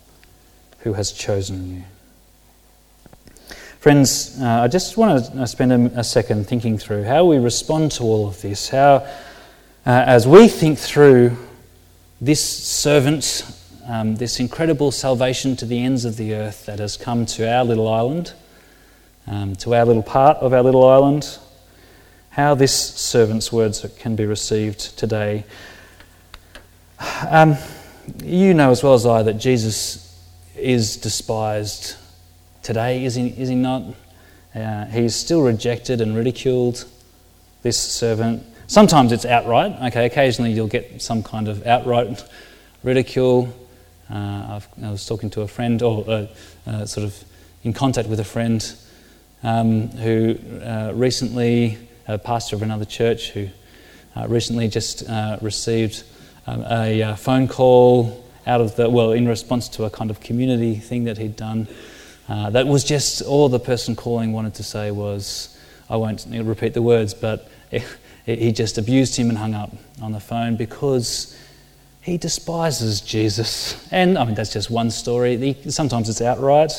who 0.81 0.95
has 0.95 1.13
chosen 1.13 1.77
you. 1.77 1.85
Friends, 3.79 4.41
uh, 4.41 4.63
I 4.63 4.69
just 4.69 4.97
want 4.97 5.27
to 5.27 5.47
spend 5.47 5.71
a, 5.71 6.01
a, 6.01 6.05
second 6.05 6.47
thinking 6.47 6.79
through 6.79 7.05
how 7.05 7.27
we 7.27 7.37
respond 7.37 7.93
to 7.93 8.03
all 8.05 8.27
of 8.27 8.41
this. 8.41 8.71
How, 8.71 8.95
uh, 8.97 9.05
as 9.85 10.27
we 10.27 10.49
think 10.49 10.79
through 10.79 11.37
this 12.19 12.43
servant, 12.43 13.45
um, 13.87 14.17
this 14.17 14.41
incredible 14.41 14.91
salvation 14.91 15.57
to 15.57 15.67
the 15.67 15.83
ends 15.83 16.05
of 16.05 16.17
the 16.17 16.35
earth 16.35 16.67
that 16.67 16.79
has 16.79 16.97
come 16.97 17.27
to 17.27 17.51
our 17.51 17.65
little 17.65 17.89
island, 17.89 18.33
um, 19.27 19.55
to 19.57 19.75
our 19.75 19.85
little 19.85 20.03
part 20.03 20.39
of 20.39 20.53
our 20.53 20.63
little 20.63 20.89
island, 20.89 21.39
how 22.31 22.55
this 22.55 22.75
servant's 22.75 23.53
words 23.53 23.85
can 23.99 24.17
be 24.17 24.27
received 24.27 24.99
today. 24.99 25.45
Um, 27.29 27.57
you 28.23 28.55
know 28.55 28.71
as 28.71 28.83
well 28.83 28.95
as 28.95 29.07
I 29.07 29.23
that 29.23 29.35
Jesus 29.35 30.19
is 30.57 30.97
despised 30.97 31.97
today, 32.63 33.05
is 33.05 33.15
he, 33.15 33.29
is 33.29 33.49
he 33.49 33.55
not? 33.55 33.83
Uh, 34.55 34.87
he's 34.87 35.15
still 35.15 35.43
rejected 35.43 36.01
and 36.01 36.17
ridiculed, 36.17 36.85
this 37.63 37.79
servant. 37.79 38.43
Sometimes 38.67 39.13
it's 39.13 39.25
outright. 39.25 39.77
Okay, 39.89 40.07
occasionally 40.07 40.53
you'll 40.53 40.69
get 40.69 41.03
some 41.03 41.23
kind 41.23 41.49
of 41.49 41.67
outright 41.67 42.25
ridicule. 42.83 43.53
Uh, 44.11 44.61
i 44.83 44.91
was 44.91 45.07
talking 45.07 45.31
to 45.31 45.41
a 45.43 45.49
friend, 45.49 45.83
or 45.83 46.05
uh, 46.09 46.27
uh, 46.67 46.85
sort 46.85 47.07
of 47.07 47.25
in 47.63 47.73
contact 47.73 48.09
with 48.09 48.21
a 48.21 48.25
friend 48.25 48.75
um, 49.43 49.89
who 49.89 50.39
recently, 50.93 51.79
a 52.07 52.19
pastor 52.19 52.57
of 52.57 52.63
another 52.63 52.85
church, 52.85 53.31
who 53.31 53.49
recently 54.27 54.69
just 54.69 55.05
received 55.41 56.05
um, 56.47 56.63
a 56.67 57.17
phone 57.17 57.49
call 57.49 58.25
out 58.47 58.61
of 58.61 58.77
the, 58.77 58.89
well, 58.91 59.13
in 59.13 59.27
response 59.27 59.69
to 59.69 59.85
a 59.85 59.91
kind 59.91 60.11
of 60.11 60.21
community 60.21 60.75
thing 60.75 61.05
that 61.05 61.19
he'd 61.19 61.37
done. 61.37 61.67
Uh, 62.29 62.51
that 62.51 62.67
was 62.67 62.85
just 62.85 63.23
all 63.23 63.49
the 63.49 63.59
person 63.59 63.97
calling 63.97 64.33
wanted 64.33 64.55
to 64.55 64.63
say 64.63 64.91
was, 64.91 65.59
I 65.89 65.97
won't 65.97 66.27
repeat 66.31 66.75
the 66.75 66.83
words, 66.83 67.15
but 67.15 67.51
he 68.27 68.53
just 68.53 68.79
abused 68.79 69.17
him 69.17 69.29
and 69.29 69.39
hung 69.39 69.55
up 69.55 69.73
on 70.01 70.13
the 70.13 70.21
phone 70.21 70.57
because 70.57 71.39
he 72.05 72.19
despises 72.19 73.01
Jesus. 73.01 73.89
And 73.91 74.19
I 74.19 74.25
mean, 74.27 74.35
that's 74.35 74.53
just 74.53 74.71
one 74.71 74.91
story. 74.91 75.57
Sometimes 75.69 76.09
it's 76.09 76.21
outright. 76.21 76.73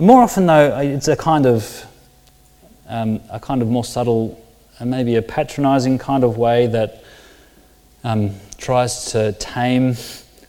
More 0.00 0.22
often, 0.22 0.46
though, 0.46 0.78
it's 0.80 1.08
a 1.08 1.16
kind 1.16 1.46
of 1.46 1.86
um, 2.88 3.20
a 3.30 3.38
kind 3.38 3.62
of 3.62 3.68
more 3.68 3.84
subtle, 3.84 4.42
and 4.78 4.90
maybe 4.90 5.16
a 5.16 5.22
patronising 5.22 5.98
kind 5.98 6.24
of 6.24 6.36
way 6.36 6.66
that 6.66 7.04
um, 8.02 8.30
tries 8.58 9.12
to 9.12 9.32
tame 9.32 9.94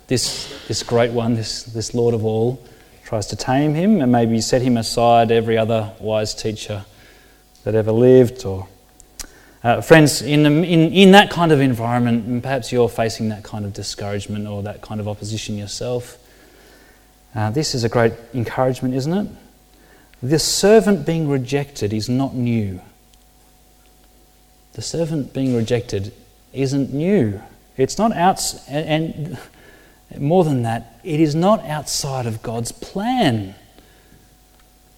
this, 0.07 0.65
this 0.67 0.83
great 0.83 1.11
one, 1.11 1.35
this, 1.35 1.63
this 1.63 1.93
Lord 1.93 2.13
of 2.13 2.25
all, 2.25 2.63
tries 3.03 3.27
to 3.27 3.35
tame 3.35 3.73
him 3.73 4.01
and 4.01 4.11
maybe 4.11 4.41
set 4.41 4.61
him 4.61 4.77
aside 4.77 5.31
every 5.31 5.57
other 5.57 5.93
wise 5.99 6.33
teacher 6.33 6.85
that 7.63 7.75
ever 7.75 7.91
lived. 7.91 8.45
Or 8.45 8.67
uh, 9.65 9.81
friends, 9.81 10.21
in, 10.21 10.45
in, 10.45 10.93
in 10.93 11.11
that 11.11 11.31
kind 11.31 11.51
of 11.51 11.59
environment, 11.59 12.27
and 12.27 12.43
perhaps 12.43 12.71
you're 12.71 12.87
facing 12.87 13.29
that 13.29 13.43
kind 13.43 13.65
of 13.65 13.73
discouragement 13.73 14.45
or 14.45 14.61
that 14.61 14.79
kind 14.83 15.01
of 15.01 15.07
opposition 15.07 15.57
yourself. 15.57 16.19
Uh, 17.33 17.49
this 17.49 17.73
is 17.73 17.83
a 17.83 17.89
great 17.89 18.13
encouragement, 18.35 18.93
isn't 18.93 19.11
it? 19.11 19.27
The 20.21 20.37
servant 20.37 21.03
being 21.03 21.27
rejected 21.27 21.93
is 21.93 22.07
not 22.07 22.35
new. 22.35 22.79
The 24.73 24.83
servant 24.83 25.33
being 25.33 25.55
rejected 25.55 26.13
isn't 26.53 26.93
new. 26.93 27.41
It's 27.75 27.97
not 27.97 28.15
out, 28.15 28.39
and 28.69 29.35
more 30.15 30.43
than 30.43 30.61
that, 30.61 30.99
it 31.03 31.19
is 31.19 31.33
not 31.33 31.65
outside 31.65 32.27
of 32.27 32.43
God's 32.43 32.71
plan. 32.71 33.55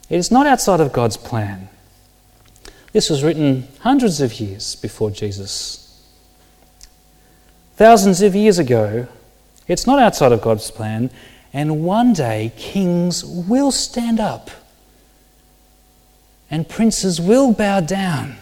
It 0.10 0.18
is 0.18 0.30
not 0.30 0.46
outside 0.46 0.82
of 0.82 0.92
God's 0.92 1.16
plan. 1.16 1.70
This 2.94 3.10
was 3.10 3.24
written 3.24 3.68
hundreds 3.80 4.22
of 4.22 4.40
years 4.40 4.76
before 4.76 5.12
Jesus. 5.12 5.84
Thousands 7.76 8.22
of 8.22 8.36
years 8.36 8.58
ago, 8.58 9.08
it's 9.68 9.86
not 9.86 10.00
outside 10.00 10.32
of 10.32 10.42
God's 10.42 10.72
plan, 10.72 11.10
and 11.54 11.84
one 11.84 12.14
day 12.14 12.52
kings 12.58 13.24
will 13.24 13.72
stand 13.72 14.20
up 14.20 14.50
and 16.50 16.68
princes 16.68 17.20
will 17.20 17.54
bow 17.54 17.82
down 17.82 18.36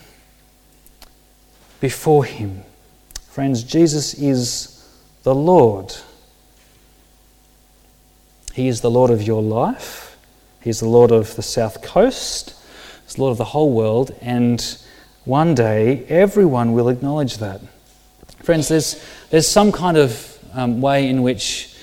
before 1.80 2.26
him. 2.26 2.64
Friends, 3.30 3.64
Jesus 3.64 4.14
is 4.14 4.88
the 5.24 5.36
Lord. 5.36 5.96
He 8.54 8.68
is 8.68 8.82
the 8.82 8.92
Lord 8.92 9.12
of 9.12 9.24
your 9.24 9.42
life. 9.42 10.18
He 10.62 10.70
is 10.70 10.80
the 10.80 10.88
Lord 10.88 11.12
of 11.12 11.36
the 11.36 11.42
South 11.42 11.82
Coast. 11.82 12.55
The 13.08 13.22
Lord 13.22 13.32
of 13.32 13.38
the 13.38 13.46
whole 13.46 13.72
world. 13.72 14.16
And 14.22 14.78
one 15.26 15.56
day, 15.56 16.06
everyone 16.06 16.74
will 16.74 16.90
acknowledge 16.90 17.38
that. 17.38 17.62
Friends, 18.44 18.68
there's, 18.68 19.04
there's 19.30 19.48
some 19.48 19.72
kind 19.72 19.98
of 19.98 20.40
um, 20.54 20.82
way 20.82 21.10
in 21.10 21.24
which 21.24 21.76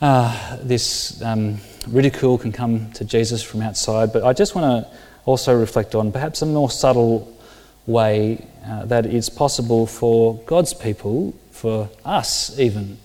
uh, 0.00 0.56
this 0.62 1.22
um, 1.22 1.58
ridicule 1.88 2.38
can 2.38 2.52
come 2.52 2.90
to 2.92 3.04
Jesus 3.04 3.42
from 3.42 3.62
outside, 3.62 4.12
but 4.12 4.24
I 4.24 4.32
just 4.32 4.54
want 4.54 4.86
to 4.86 4.92
also 5.24 5.58
reflect 5.58 5.94
on 5.94 6.12
perhaps 6.12 6.42
a 6.42 6.46
more 6.46 6.70
subtle 6.70 7.36
way 7.86 8.46
uh, 8.64 8.84
that 8.86 9.06
it's 9.06 9.28
possible 9.28 9.86
for 9.86 10.36
God's 10.46 10.74
people, 10.74 11.34
for 11.50 11.88
us 12.04 12.58
even, 12.58 12.98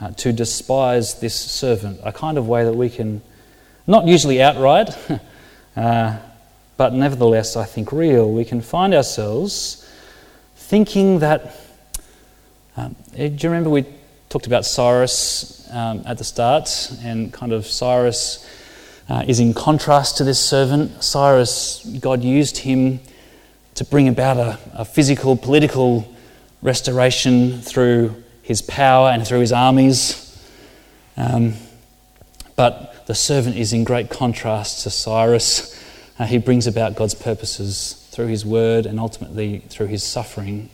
uh, 0.00 0.10
to 0.12 0.32
despise 0.32 1.20
this 1.20 1.34
servant, 1.34 2.00
a 2.02 2.12
kind 2.12 2.38
of 2.38 2.48
way 2.48 2.64
that 2.64 2.74
we 2.74 2.90
can, 2.90 3.22
not 3.86 4.06
usually 4.06 4.42
outright, 4.42 4.90
uh, 5.78 6.18
but 6.76 6.92
nevertheless, 6.92 7.56
I 7.56 7.64
think, 7.64 7.92
real. 7.92 8.32
We 8.32 8.44
can 8.44 8.60
find 8.60 8.92
ourselves 8.92 9.88
thinking 10.56 11.20
that. 11.20 11.56
Um, 12.76 12.96
eh, 13.16 13.28
do 13.28 13.34
you 13.34 13.50
remember 13.50 13.70
we 13.70 13.84
talked 14.28 14.48
about 14.48 14.64
Cyrus 14.64 15.68
um, 15.72 16.02
at 16.04 16.18
the 16.18 16.24
start, 16.24 16.68
and 17.02 17.32
kind 17.32 17.52
of 17.52 17.64
Cyrus 17.64 18.44
uh, 19.08 19.24
is 19.28 19.38
in 19.38 19.54
contrast 19.54 20.16
to 20.16 20.24
this 20.24 20.40
servant. 20.40 21.02
Cyrus, 21.02 21.84
God 22.00 22.24
used 22.24 22.58
him 22.58 22.98
to 23.76 23.84
bring 23.84 24.08
about 24.08 24.36
a, 24.36 24.58
a 24.74 24.84
physical, 24.84 25.36
political 25.36 26.12
restoration 26.60 27.60
through 27.60 28.24
his 28.42 28.62
power 28.62 29.10
and 29.10 29.24
through 29.24 29.40
his 29.40 29.52
armies. 29.52 30.24
Um, 31.16 31.54
but 32.56 32.97
the 33.08 33.14
servant 33.14 33.56
is 33.56 33.72
in 33.72 33.84
great 33.84 34.10
contrast 34.10 34.84
to 34.84 34.90
Cyrus. 34.90 35.74
Uh, 36.18 36.26
he 36.26 36.36
brings 36.36 36.66
about 36.66 36.94
God's 36.94 37.14
purposes 37.14 38.06
through 38.10 38.26
his 38.26 38.44
word 38.44 38.84
and 38.84 39.00
ultimately 39.00 39.60
through 39.70 39.86
his 39.86 40.04
suffering. 40.04 40.68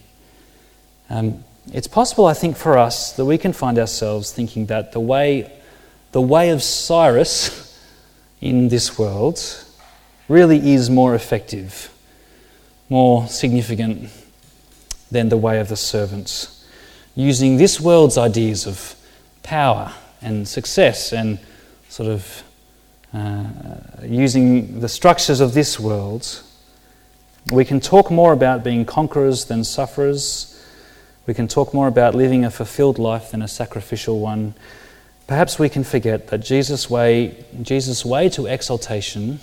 Um, 1.08 1.44
it's 1.72 1.86
possible, 1.86 2.26
I 2.26 2.34
think, 2.34 2.56
for 2.56 2.76
us 2.76 3.12
that 3.12 3.24
we 3.24 3.38
can 3.38 3.52
find 3.52 3.78
ourselves 3.78 4.32
thinking 4.32 4.66
that 4.66 4.90
the 4.90 4.98
way, 4.98 5.50
the 6.10 6.20
way 6.20 6.50
of 6.50 6.60
Cyrus 6.60 7.80
in 8.40 8.68
this 8.68 8.98
world 8.98 9.40
really 10.28 10.72
is 10.74 10.90
more 10.90 11.14
effective 11.14 11.90
more 12.88 13.26
significant 13.28 14.10
than 15.10 15.28
the 15.28 15.36
way 15.36 15.60
of 15.60 15.68
the 15.68 15.76
servants, 15.76 16.64
using 17.14 17.56
this 17.56 17.80
world's 17.80 18.18
ideas 18.18 18.66
of 18.66 18.94
power 19.42 19.92
and 20.20 20.46
success 20.46 21.12
and 21.12 21.38
sort 21.94 22.08
of 22.08 22.42
uh, 23.12 23.44
using 24.02 24.80
the 24.80 24.88
structures 24.88 25.38
of 25.38 25.54
this 25.54 25.78
world. 25.78 26.42
We 27.52 27.64
can 27.64 27.78
talk 27.78 28.10
more 28.10 28.32
about 28.32 28.64
being 28.64 28.84
conquerors 28.84 29.44
than 29.44 29.62
sufferers. 29.62 30.60
We 31.28 31.34
can 31.34 31.46
talk 31.46 31.72
more 31.72 31.86
about 31.86 32.16
living 32.16 32.44
a 32.44 32.50
fulfilled 32.50 32.98
life 32.98 33.30
than 33.30 33.42
a 33.42 33.46
sacrificial 33.46 34.18
one. 34.18 34.54
Perhaps 35.28 35.60
we 35.60 35.68
can 35.68 35.84
forget 35.84 36.26
that 36.26 36.38
Jesus' 36.38 36.90
way, 36.90 37.44
Jesus' 37.62 38.04
way 38.04 38.28
to 38.30 38.46
exaltation 38.46 39.38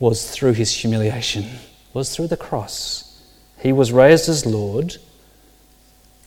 was 0.00 0.30
through 0.30 0.54
his 0.54 0.74
humiliation 0.74 1.44
was 1.92 2.16
through 2.16 2.28
the 2.28 2.38
cross. 2.38 3.22
He 3.58 3.70
was 3.70 3.92
raised 3.92 4.30
as 4.30 4.46
Lord, 4.46 4.96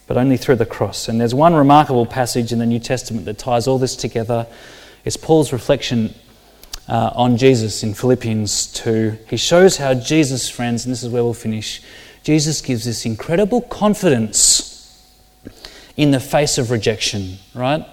but 0.05 0.15
only 0.15 0.37
through 0.37 0.57
the 0.57 0.65
cross. 0.67 1.07
And 1.07 1.19
there's 1.19 1.33
one 1.33 1.55
remarkable 1.55 2.05
passage 2.05 2.51
in 2.51 2.59
the 2.59 2.67
New 2.67 2.79
Testament 2.79 3.25
that 3.25 3.39
ties 3.39 3.67
all 3.67 3.79
this 3.79 3.95
together. 3.95 4.45
It's 5.03 5.17
Paul's 5.17 5.51
reflection 5.51 6.13
uh, 6.87 7.11
on 7.15 7.37
Jesus 7.37 7.81
in 7.81 7.95
Philippians 7.95 8.67
2. 8.73 9.17
He 9.29 9.37
shows 9.37 9.77
how 9.77 9.95
Jesus, 9.95 10.47
friends, 10.47 10.85
and 10.85 10.91
this 10.91 11.01
is 11.01 11.09
where 11.09 11.23
we'll 11.23 11.33
finish, 11.33 11.81
Jesus 12.23 12.61
gives 12.61 12.85
this 12.85 13.03
incredible 13.03 13.61
confidence 13.61 14.71
in 15.97 16.11
the 16.11 16.19
face 16.19 16.59
of 16.59 16.69
rejection, 16.69 17.37
right? 17.55 17.83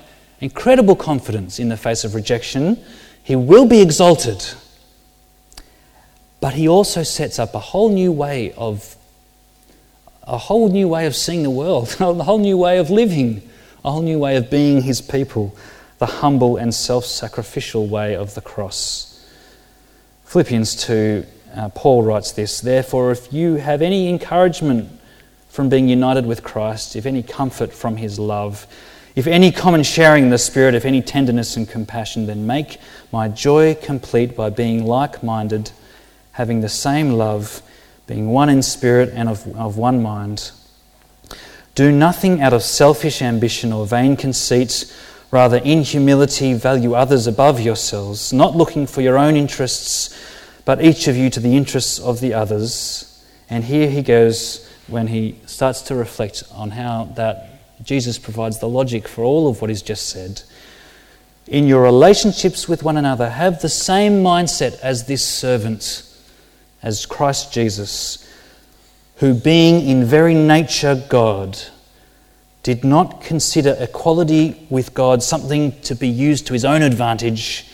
Incredible 0.41 0.97
confidence 0.97 1.59
in 1.59 1.71
the 1.71 1.79
face 1.79 2.05
of 2.05 2.15
rejection. 2.15 2.79
He 3.23 3.37
will 3.37 3.67
be 3.67 3.81
exalted. 3.81 4.45
But 6.43 6.55
he 6.55 6.69
also 6.69 7.03
sets 7.03 7.39
up 7.39 7.55
a 7.55 7.59
whole 7.59 7.89
new 7.89 8.13
way 8.13 8.53
of 8.53 8.97
a 10.25 10.37
whole 10.37 10.69
new 10.69 10.87
way 10.89 11.07
of 11.07 11.17
seeing 11.17 11.43
the 11.43 11.49
world, 11.49 11.97
a 12.01 12.13
whole 12.13 12.39
new 12.39 12.59
way 12.59 12.77
of 12.77 12.91
living, 12.91 13.41
a 13.83 13.91
whole 13.91 14.03
new 14.03 14.19
way 14.19 14.37
of 14.37 14.51
being 14.51 14.83
his 14.83 15.01
people. 15.01 15.57
The 15.99 16.07
humble 16.07 16.57
and 16.57 16.75
self 16.75 17.05
sacrificial 17.05 17.87
way 17.87 18.15
of 18.15 18.35
the 18.35 18.41
cross. 18.41 19.27
Philippians 20.25 20.77
2, 20.85 21.25
uh, 21.57 21.69
Paul 21.71 22.03
writes 22.03 22.33
this 22.33 22.61
Therefore, 22.61 23.13
if 23.13 23.33
you 23.33 23.55
have 23.55 23.83
any 23.83 24.09
encouragement 24.09 24.91
from 25.49 25.69
being 25.69 25.89
united 25.89 26.27
with 26.27 26.43
Christ, 26.43 26.97
if 26.97 27.07
any 27.07 27.23
comfort 27.23 27.73
from 27.73 27.97
his 27.97 28.19
love, 28.19 28.67
if 29.17 29.27
any 29.27 29.51
common 29.51 29.83
sharing 29.83 30.25
in 30.25 30.31
the 30.31 30.39
Spirit, 30.39 30.75
if 30.75 30.85
any 30.85 31.03
tenderness 31.03 31.57
and 31.57 31.69
compassion, 31.69 32.27
then 32.27 32.47
make 32.47 32.79
my 33.11 33.27
joy 33.29 33.75
complete 33.75 34.37
by 34.37 34.51
being 34.51 34.85
like 34.85 35.23
minded, 35.23 35.73
having 36.33 36.61
the 36.61 36.69
same 36.69 37.15
love, 37.15 37.63
being 38.07 38.29
one 38.31 38.49
in 38.49 38.63
spirit 38.63 39.11
and 39.13 39.29
of, 39.29 39.47
of 39.57 39.77
one 39.77 40.03
mind. 40.03 40.53
Do 41.75 41.93
nothing 41.93 42.41
out 42.41 42.53
of 42.53 42.63
selfish 42.63 43.23
ambition 43.23 43.73
or 43.73 43.87
vain 43.87 44.17
conceit. 44.17 44.93
Rather, 45.31 45.59
in 45.59 45.83
humility, 45.83 46.55
value 46.55 46.95
others 46.95 47.27
above 47.27 47.61
yourselves, 47.61 48.33
not 48.33 48.57
looking 48.57 48.87
for 48.87 49.03
your 49.03 49.19
own 49.19 49.37
interests, 49.37 50.19
but 50.65 50.83
each 50.83 51.07
of 51.07 51.17
you 51.17 51.29
to 51.31 51.41
the 51.41 51.57
interests 51.57 51.99
of 51.99 52.21
the 52.21 52.33
others. 52.33 53.25
And 53.51 53.65
here 53.65 53.91
he 53.91 54.03
goes 54.03 54.67
when 54.87 55.09
he 55.09 55.39
starts 55.47 55.83
to 55.83 55.95
reflect 55.95 56.45
on 56.53 56.71
how 56.71 57.05
that 57.17 57.59
Jesus 57.83 58.19
provides 58.19 58.59
the 58.59 58.69
logic 58.69 59.07
for 59.07 59.23
all 59.23 59.49
of 59.49 59.61
what 59.61 59.71
he's 59.71 59.83
just 59.83 60.09
said. 60.09 60.43
In 61.47 61.67
your 61.67 61.83
relationships 61.83 62.69
with 62.69 62.83
one 62.83 62.97
another, 62.97 63.31
have 63.31 63.61
the 63.61 63.69
same 63.69 64.23
mindset 64.23 64.79
as 64.81 65.07
this 65.07 65.25
servant, 65.25 66.05
as 66.83 67.07
Christ 67.07 67.53
Jesus, 67.53 68.27
who, 69.17 69.35
being 69.35 69.87
in 69.87 70.05
very 70.05 70.35
nature 70.35 71.03
God, 71.09 71.59
did 72.69 72.85
not 72.85 73.23
consider 73.23 73.75
equality 73.81 74.55
with 74.69 74.93
God 74.93 75.23
something 75.23 75.81
to 75.81 75.95
be 75.95 76.07
used 76.07 76.47
to 76.49 76.53
his 76.53 76.67
own 76.67 76.83
advantage. 76.83 77.67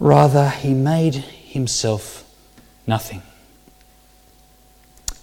Rather, 0.00 0.48
he 0.48 0.74
made 0.74 1.14
himself 1.14 2.28
nothing 2.88 3.22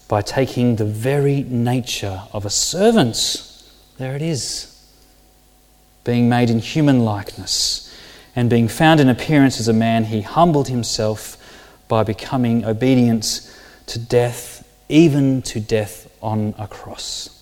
by 0.07 0.21
taking 0.21 0.77
the 0.77 0.85
very 0.85 1.43
nature 1.43 2.21
of 2.31 2.45
a 2.45 2.49
servant. 2.49 3.61
There 3.97 4.15
it 4.15 4.21
is. 4.21 4.89
Being 6.05 6.29
made 6.29 6.49
in 6.49 6.59
human 6.59 7.03
likeness 7.03 7.93
and 8.37 8.49
being 8.49 8.69
found 8.69 9.01
in 9.01 9.09
appearance 9.09 9.59
as 9.59 9.67
a 9.67 9.73
man, 9.73 10.05
he 10.05 10.21
humbled 10.21 10.69
himself 10.69 11.35
by 11.89 12.03
becoming 12.03 12.63
obedient 12.63 13.53
to 13.87 13.99
death, 13.99 14.65
even 14.87 15.41
to 15.41 15.59
death 15.59 16.09
on 16.21 16.55
a 16.57 16.69
cross. 16.69 17.35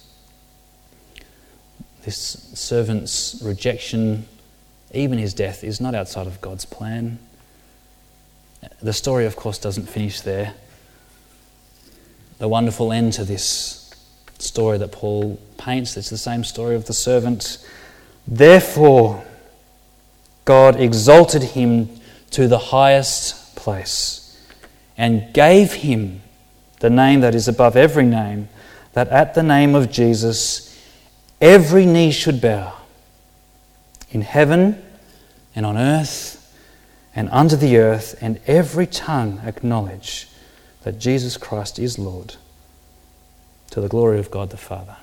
This 2.07 2.49
servant's 2.53 3.41
rejection, 3.43 4.29
even 4.93 5.17
his 5.17 5.33
death, 5.33 5.61
is 5.65 5.81
not 5.81 5.93
outside 5.93 6.25
of 6.25 6.39
God's 6.39 6.63
plan. 6.63 7.19
The 8.81 8.93
story, 8.93 9.25
of 9.25 9.35
course, 9.35 9.57
doesn't 9.57 9.89
finish 9.89 10.21
there 10.21 10.53
the 12.37 12.47
wonderful 12.47 12.93
end 12.93 13.11
to 13.11 13.25
this 13.25 13.93
story 14.39 14.77
that 14.77 14.93
Paul 14.93 15.37
paints. 15.57 15.97
It's 15.97 16.09
the 16.09 16.17
same 16.17 16.45
story 16.45 16.75
of 16.75 16.85
the 16.85 16.93
servant. 16.93 17.57
Therefore, 18.25 19.25
God 20.45 20.79
exalted 20.79 21.43
him 21.43 21.89
to 22.31 22.47
the 22.47 22.57
highest 22.57 23.57
place 23.57 24.41
and 24.97 25.33
gave 25.33 25.73
him 25.73 26.21
the 26.79 26.89
name 26.89 27.19
that 27.19 27.35
is 27.35 27.49
above 27.49 27.75
every 27.75 28.05
name, 28.05 28.47
that 28.93 29.09
at 29.09 29.33
the 29.33 29.43
name 29.43 29.75
of 29.75 29.91
Jesus 29.91 30.66
every 31.41 31.85
knee 31.85 32.11
should 32.11 32.41
bow 32.41 32.73
in 34.11 34.21
heaven 34.21 34.83
and 35.55 35.65
on 35.65 35.77
earth 35.77 36.37
and 37.17 37.29
under 37.31 37.55
the 37.55 37.77
earth, 37.77 38.15
and 38.21 38.39
every 38.45 38.85
tongue 38.85 39.41
acknowledge 39.43 40.27
that 40.83 40.99
Jesus 40.99 41.35
Christ 41.35 41.79
is 41.79 41.97
Lord 41.97 42.35
to 43.71 43.81
the 43.81 43.87
glory 43.87 44.19
of 44.19 44.29
God 44.29 44.51
the 44.51 44.57
Father. 44.57 44.97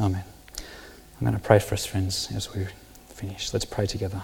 Amen. 0.00 0.24
I'm 0.58 1.20
going 1.20 1.34
to 1.34 1.38
pray 1.38 1.58
for 1.58 1.74
us, 1.74 1.84
friends, 1.84 2.30
as 2.34 2.54
we 2.54 2.66
finish. 3.08 3.52
Let's 3.52 3.66
pray 3.66 3.84
together. 3.84 4.22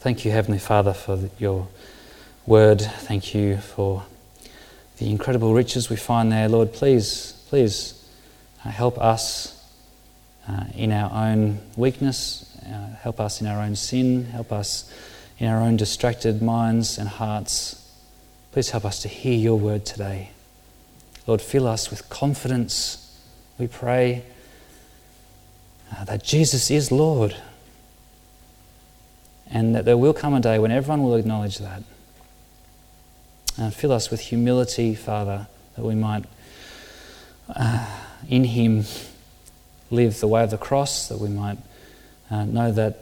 Thank 0.00 0.24
you, 0.24 0.30
Heavenly 0.30 0.58
Father, 0.58 0.94
for 0.94 1.28
your 1.38 1.68
word. 2.46 2.80
Thank 2.80 3.34
you 3.34 3.58
for 3.58 4.04
the 4.96 5.10
incredible 5.10 5.52
riches 5.52 5.90
we 5.90 5.96
find 5.96 6.32
there. 6.32 6.48
Lord, 6.48 6.72
please, 6.72 7.44
please 7.50 7.99
uh, 8.64 8.70
help 8.70 8.98
us 8.98 9.56
uh, 10.48 10.64
in 10.74 10.92
our 10.92 11.10
own 11.12 11.60
weakness, 11.76 12.56
uh, 12.66 12.96
help 13.00 13.20
us 13.20 13.40
in 13.40 13.46
our 13.46 13.62
own 13.62 13.76
sin, 13.76 14.26
help 14.26 14.52
us 14.52 14.92
in 15.38 15.46
our 15.48 15.60
own 15.60 15.76
distracted 15.76 16.42
minds 16.42 16.98
and 16.98 17.08
hearts. 17.08 17.76
Please 18.52 18.70
help 18.70 18.84
us 18.84 19.00
to 19.02 19.08
hear 19.08 19.36
your 19.36 19.58
word 19.58 19.86
today. 19.86 20.30
Lord, 21.26 21.40
fill 21.40 21.66
us 21.66 21.90
with 21.90 22.08
confidence, 22.08 23.18
we 23.58 23.66
pray, 23.66 24.24
uh, 25.96 26.04
that 26.04 26.24
Jesus 26.24 26.70
is 26.70 26.90
Lord. 26.90 27.36
And 29.52 29.74
that 29.74 29.84
there 29.84 29.96
will 29.96 30.14
come 30.14 30.34
a 30.34 30.40
day 30.40 30.58
when 30.58 30.70
everyone 30.70 31.02
will 31.02 31.16
acknowledge 31.16 31.58
that. 31.58 31.82
And 33.58 33.74
fill 33.74 33.92
us 33.92 34.10
with 34.10 34.20
humility, 34.20 34.94
Father, 34.94 35.48
that 35.76 35.84
we 35.84 35.94
might, 35.94 36.24
uh, 37.48 37.86
in 38.28 38.44
Him, 38.44 38.84
live 39.90 40.20
the 40.20 40.28
way 40.28 40.44
of 40.44 40.50
the 40.50 40.58
cross, 40.58 41.08
that 41.08 41.18
we 41.18 41.28
might 41.28 41.58
uh, 42.30 42.44
know 42.44 42.70
that 42.72 42.98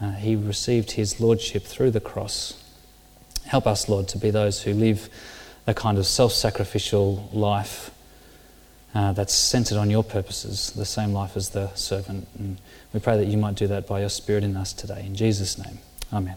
uh, 0.00 0.10
he 0.12 0.34
received 0.34 0.92
his 0.92 1.20
lordship 1.20 1.62
through 1.62 1.92
the 1.92 2.00
cross. 2.00 2.60
Help 3.46 3.66
us, 3.66 3.88
Lord, 3.88 4.08
to 4.08 4.18
be 4.18 4.30
those 4.30 4.62
who 4.62 4.74
live 4.74 5.08
the 5.64 5.74
kind 5.74 5.96
of 5.96 6.06
self 6.06 6.32
sacrificial 6.32 7.28
life 7.32 7.90
uh, 8.94 9.12
that's 9.12 9.32
centered 9.32 9.78
on 9.78 9.90
your 9.90 10.02
purposes, 10.02 10.72
the 10.72 10.84
same 10.84 11.12
life 11.12 11.36
as 11.36 11.50
the 11.50 11.72
servant. 11.74 12.26
And 12.38 12.58
we 12.92 13.00
pray 13.00 13.16
that 13.16 13.26
you 13.26 13.38
might 13.38 13.54
do 13.54 13.68
that 13.68 13.86
by 13.86 14.00
your 14.00 14.08
Spirit 14.08 14.42
in 14.42 14.56
us 14.56 14.72
today. 14.72 15.04
In 15.06 15.14
Jesus' 15.14 15.56
name, 15.56 15.78
Amen. 16.12 16.36